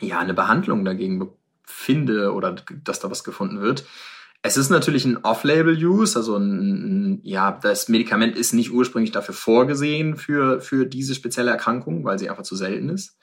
[0.00, 1.30] ja eine Behandlung dagegen
[1.64, 3.84] finde oder dass da was gefunden wird.
[4.42, 10.16] Es ist natürlich ein Off-Label-Use, also ein, ja, das Medikament ist nicht ursprünglich dafür vorgesehen
[10.16, 13.18] für, für diese spezielle Erkrankung, weil sie einfach zu selten ist.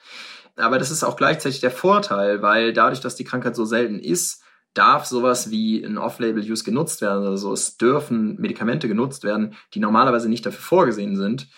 [0.54, 4.42] Aber das ist auch gleichzeitig der Vorteil, weil dadurch, dass die Krankheit so selten ist,
[4.78, 7.26] darf sowas wie ein Off-Label-Use genutzt werden.
[7.26, 11.48] Also es dürfen Medikamente genutzt werden, die normalerweise nicht dafür vorgesehen sind.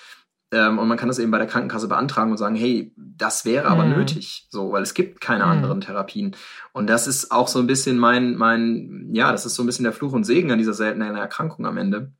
[0.52, 3.68] Ähm, und man kann das eben bei der Krankenkasse beantragen und sagen, hey, das wäre
[3.68, 3.92] aber mhm.
[3.92, 5.50] nötig, so, weil es gibt keine mhm.
[5.50, 6.34] anderen Therapien.
[6.72, 9.84] Und das ist auch so ein bisschen mein, mein, ja, das ist so ein bisschen
[9.84, 12.12] der Fluch und Segen an dieser seltenen Erkrankung am Ende,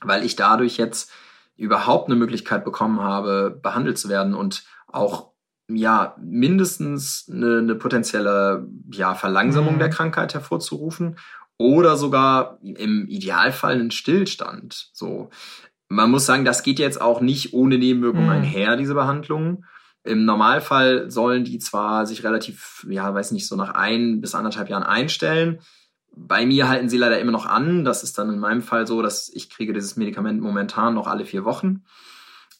[0.00, 1.12] weil ich dadurch jetzt
[1.56, 5.29] überhaupt eine Möglichkeit bekommen habe, behandelt zu werden und auch
[5.74, 9.78] ja, mindestens eine, eine potenzielle ja, Verlangsamung mhm.
[9.78, 11.16] der Krankheit hervorzurufen
[11.58, 14.90] oder sogar im Idealfall einen Stillstand.
[14.92, 15.30] So.
[15.88, 18.32] Man muss sagen, das geht jetzt auch nicht ohne Nebenwirkungen mhm.
[18.32, 19.64] einher, diese Behandlungen.
[20.02, 24.70] Im Normalfall sollen die zwar sich relativ, ja, weiß nicht, so nach ein bis anderthalb
[24.70, 25.60] Jahren einstellen.
[26.16, 27.84] Bei mir halten sie leider immer noch an.
[27.84, 31.26] Das ist dann in meinem Fall so, dass ich kriege dieses Medikament momentan noch alle
[31.26, 31.84] vier Wochen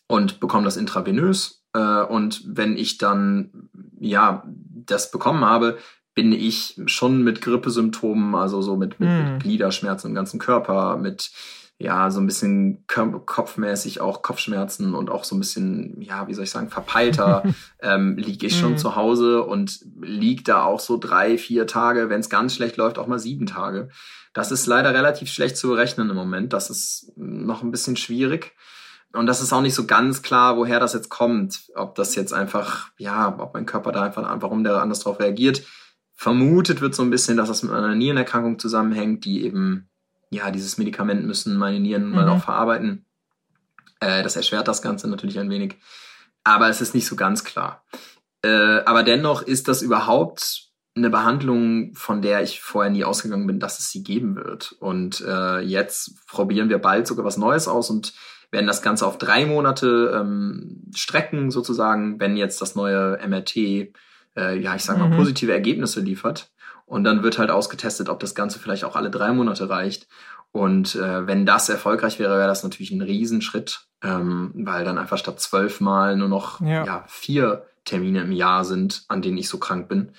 [0.07, 3.69] und bekomme das intravenös äh, und wenn ich dann
[3.99, 5.79] ja das bekommen habe,
[6.15, 9.17] bin ich schon mit Grippesymptomen, also so mit, mit, mm.
[9.17, 9.39] mit hm.
[9.39, 11.31] Gliederschmerzen im ganzen Körper, mit
[11.79, 16.45] ja, so ein bisschen kopfmäßig auch Kopfschmerzen und auch so ein bisschen, ja, wie soll
[16.45, 17.43] ich sagen, verpeilter,
[17.81, 18.79] ähm, liege ich schon mm.
[18.79, 22.99] zu Hause und lieg da auch so drei, vier Tage, wenn es ganz schlecht läuft,
[22.99, 23.89] auch mal sieben Tage.
[24.35, 26.53] Das ist leider relativ schlecht zu berechnen im Moment.
[26.53, 28.53] Das ist noch ein bisschen schwierig.
[29.13, 31.71] Und das ist auch nicht so ganz klar, woher das jetzt kommt.
[31.75, 35.63] Ob das jetzt einfach, ja, ob mein Körper da einfach, warum der anders drauf reagiert.
[36.15, 39.89] Vermutet wird so ein bisschen, dass das mit einer Nierenerkrankung zusammenhängt, die eben,
[40.31, 42.15] ja, dieses Medikament müssen meine Nieren mhm.
[42.15, 43.05] mal auch verarbeiten.
[44.01, 45.77] Äh, das erschwert das Ganze natürlich ein wenig.
[46.45, 47.85] Aber es ist nicht so ganz klar.
[48.43, 53.61] Äh, aber dennoch ist das überhaupt eine Behandlung, von der ich vorher nie ausgegangen bin,
[53.61, 54.73] dass es sie geben wird.
[54.81, 58.13] Und äh, jetzt probieren wir bald sogar was Neues aus und
[58.51, 63.91] werden das Ganze auf drei Monate ähm, strecken, sozusagen, wenn jetzt das neue MRT, äh,
[64.37, 65.17] ja, ich sag mal, mhm.
[65.17, 66.51] positive Ergebnisse liefert.
[66.87, 70.09] Und dann wird halt ausgetestet, ob das Ganze vielleicht auch alle drei Monate reicht.
[70.53, 75.19] Und äh, wenn das erfolgreich wäre, wäre das natürlich ein Riesenschritt, ähm, weil dann einfach
[75.19, 76.85] statt zwölfmal nur noch ja.
[76.85, 77.05] ja.
[77.07, 80.13] vier Termine im Jahr sind, an denen ich so krank bin.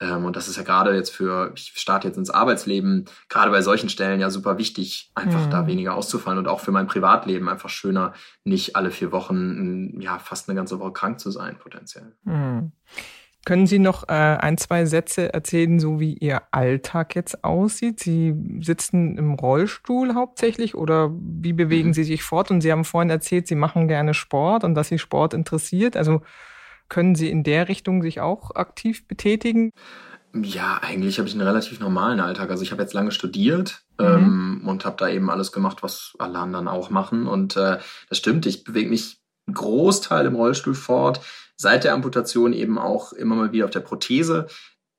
[0.00, 3.62] Ähm, und das ist ja gerade jetzt für, ich starte jetzt ins Arbeitsleben, gerade bei
[3.62, 5.50] solchen Stellen ja super wichtig, einfach mhm.
[5.50, 8.12] da weniger auszufallen und auch für mein Privatleben einfach schöner,
[8.44, 12.14] nicht alle vier Wochen, ja, fast eine ganze Woche krank zu sein, potenziell.
[12.24, 12.72] Mhm.
[13.44, 18.00] Können Sie noch äh, ein, zwei Sätze erzählen, so wie Ihr Alltag jetzt aussieht?
[18.00, 21.94] Sie sitzen im Rollstuhl hauptsächlich oder wie bewegen mhm.
[21.94, 22.50] Sie sich fort?
[22.50, 25.94] Und Sie haben vorhin erzählt, Sie machen gerne Sport und dass Sie Sport interessiert.
[25.94, 26.22] Also
[26.88, 29.70] können Sie in der Richtung sich auch aktiv betätigen?
[30.34, 32.50] Ja, eigentlich habe ich einen relativ normalen Alltag.
[32.50, 34.04] Also ich habe jetzt lange studiert mhm.
[34.04, 37.26] ähm, und habe da eben alles gemacht, was alle anderen auch machen.
[37.26, 37.78] Und äh,
[38.08, 41.20] das stimmt, ich bewege mich einen Großteil im Rollstuhl fort
[41.56, 44.48] seit der Amputation eben auch immer mal wieder auf der Prothese.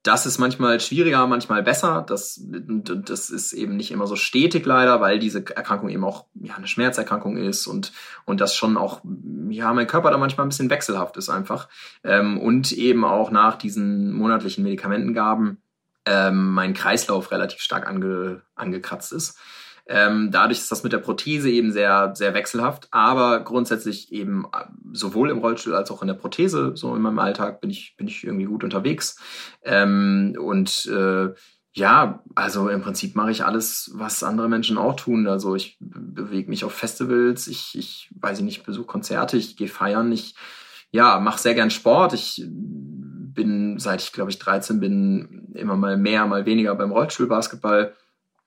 [0.05, 2.05] Das ist manchmal schwieriger, manchmal besser.
[2.07, 6.53] Das, das ist eben nicht immer so stetig leider, weil diese Erkrankung eben auch ja,
[6.53, 7.91] eine Schmerzerkrankung ist und,
[8.23, 9.01] und das schon auch,
[9.49, 11.69] ja, mein Körper da manchmal ein bisschen wechselhaft ist einfach.
[12.03, 15.57] Ähm, und eben auch nach diesen monatlichen Medikamentengaben
[16.05, 19.39] ähm, mein Kreislauf relativ stark ange, angekratzt ist.
[19.87, 24.65] Ähm, dadurch ist das mit der Prothese eben sehr, sehr wechselhaft, aber grundsätzlich eben äh,
[24.93, 28.07] sowohl im Rollstuhl als auch in der Prothese, so in meinem Alltag bin ich, bin
[28.07, 29.17] ich irgendwie gut unterwegs.
[29.63, 31.33] Ähm, und äh,
[31.73, 35.27] ja, also im Prinzip mache ich alles, was andere Menschen auch tun.
[35.27, 39.67] Also ich bewege mich auf Festivals, ich, ich weiß ich nicht, besuche Konzerte, ich gehe
[39.67, 40.35] feiern, ich
[40.91, 42.13] ja, mache sehr gern Sport.
[42.13, 47.93] Ich bin, seit ich glaube ich 13 bin, immer mal mehr, mal weniger beim Rollstuhlbasketball.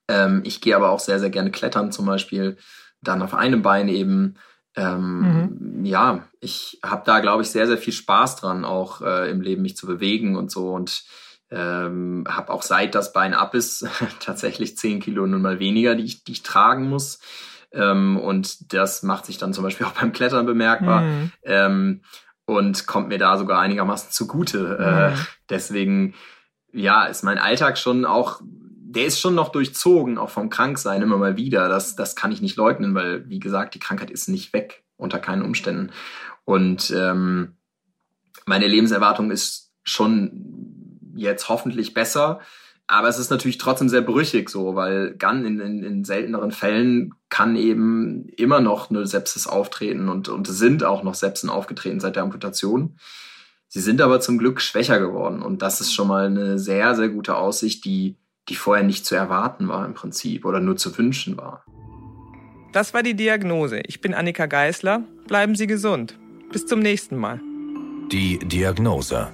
[0.09, 2.57] Ähm, ich gehe aber auch sehr, sehr gerne klettern zum Beispiel,
[3.03, 4.37] dann auf einem Bein eben.
[4.75, 5.85] Ähm, mhm.
[5.85, 9.63] Ja, ich habe da, glaube ich, sehr, sehr viel Spaß dran, auch äh, im Leben
[9.63, 10.73] mich zu bewegen und so.
[10.73, 11.05] Und
[11.51, 13.87] ähm, habe auch seit das Bein ab ist
[14.21, 17.21] tatsächlich zehn Kilo nun mal weniger, die ich, die ich tragen muss.
[17.73, 21.03] Ähm, und das macht sich dann zum Beispiel auch beim Klettern bemerkbar.
[21.03, 21.33] Mhm.
[21.43, 22.01] Ähm,
[22.45, 24.79] und kommt mir da sogar einigermaßen zugute.
[24.79, 25.15] Äh, mhm.
[25.15, 25.19] Äh,
[25.51, 26.15] deswegen,
[26.73, 28.41] ja, ist mein Alltag schon auch
[28.91, 31.68] der ist schon noch durchzogen, auch vom Kranksein immer mal wieder.
[31.68, 35.18] Das, das kann ich nicht leugnen, weil, wie gesagt, die Krankheit ist nicht weg, unter
[35.18, 35.91] keinen Umständen.
[36.47, 37.57] Und ähm,
[38.47, 42.41] meine Lebenserwartung ist schon jetzt hoffentlich besser.
[42.86, 47.12] Aber es ist natürlich trotzdem sehr brüchig so, weil ganz in, in, in selteneren Fällen
[47.28, 52.16] kann eben immer noch eine Sepsis auftreten und, und sind auch noch Sepsen aufgetreten seit
[52.16, 52.97] der Amputation.
[53.68, 57.11] Sie sind aber zum Glück schwächer geworden und das ist schon mal eine sehr, sehr
[57.11, 58.16] gute Aussicht, die
[58.49, 61.65] die vorher nicht zu erwarten war im Prinzip oder nur zu wünschen war.
[62.73, 63.81] Das war die Diagnose.
[63.87, 65.03] Ich bin Annika Geißler.
[65.27, 66.19] Bleiben Sie gesund.
[66.53, 67.41] Bis zum nächsten Mal.
[68.11, 69.29] Die Diagnose.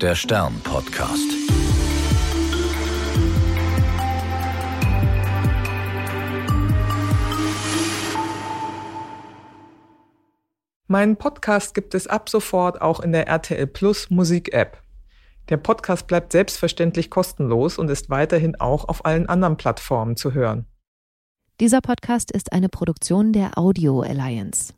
[0.00, 1.46] Der Stern-Podcast.
[10.88, 14.85] Meinen Podcast gibt es ab sofort auch in der RTL Plus Musik App.
[15.48, 20.66] Der Podcast bleibt selbstverständlich kostenlos und ist weiterhin auch auf allen anderen Plattformen zu hören.
[21.60, 24.74] Dieser Podcast ist eine Produktion der Audio Alliance.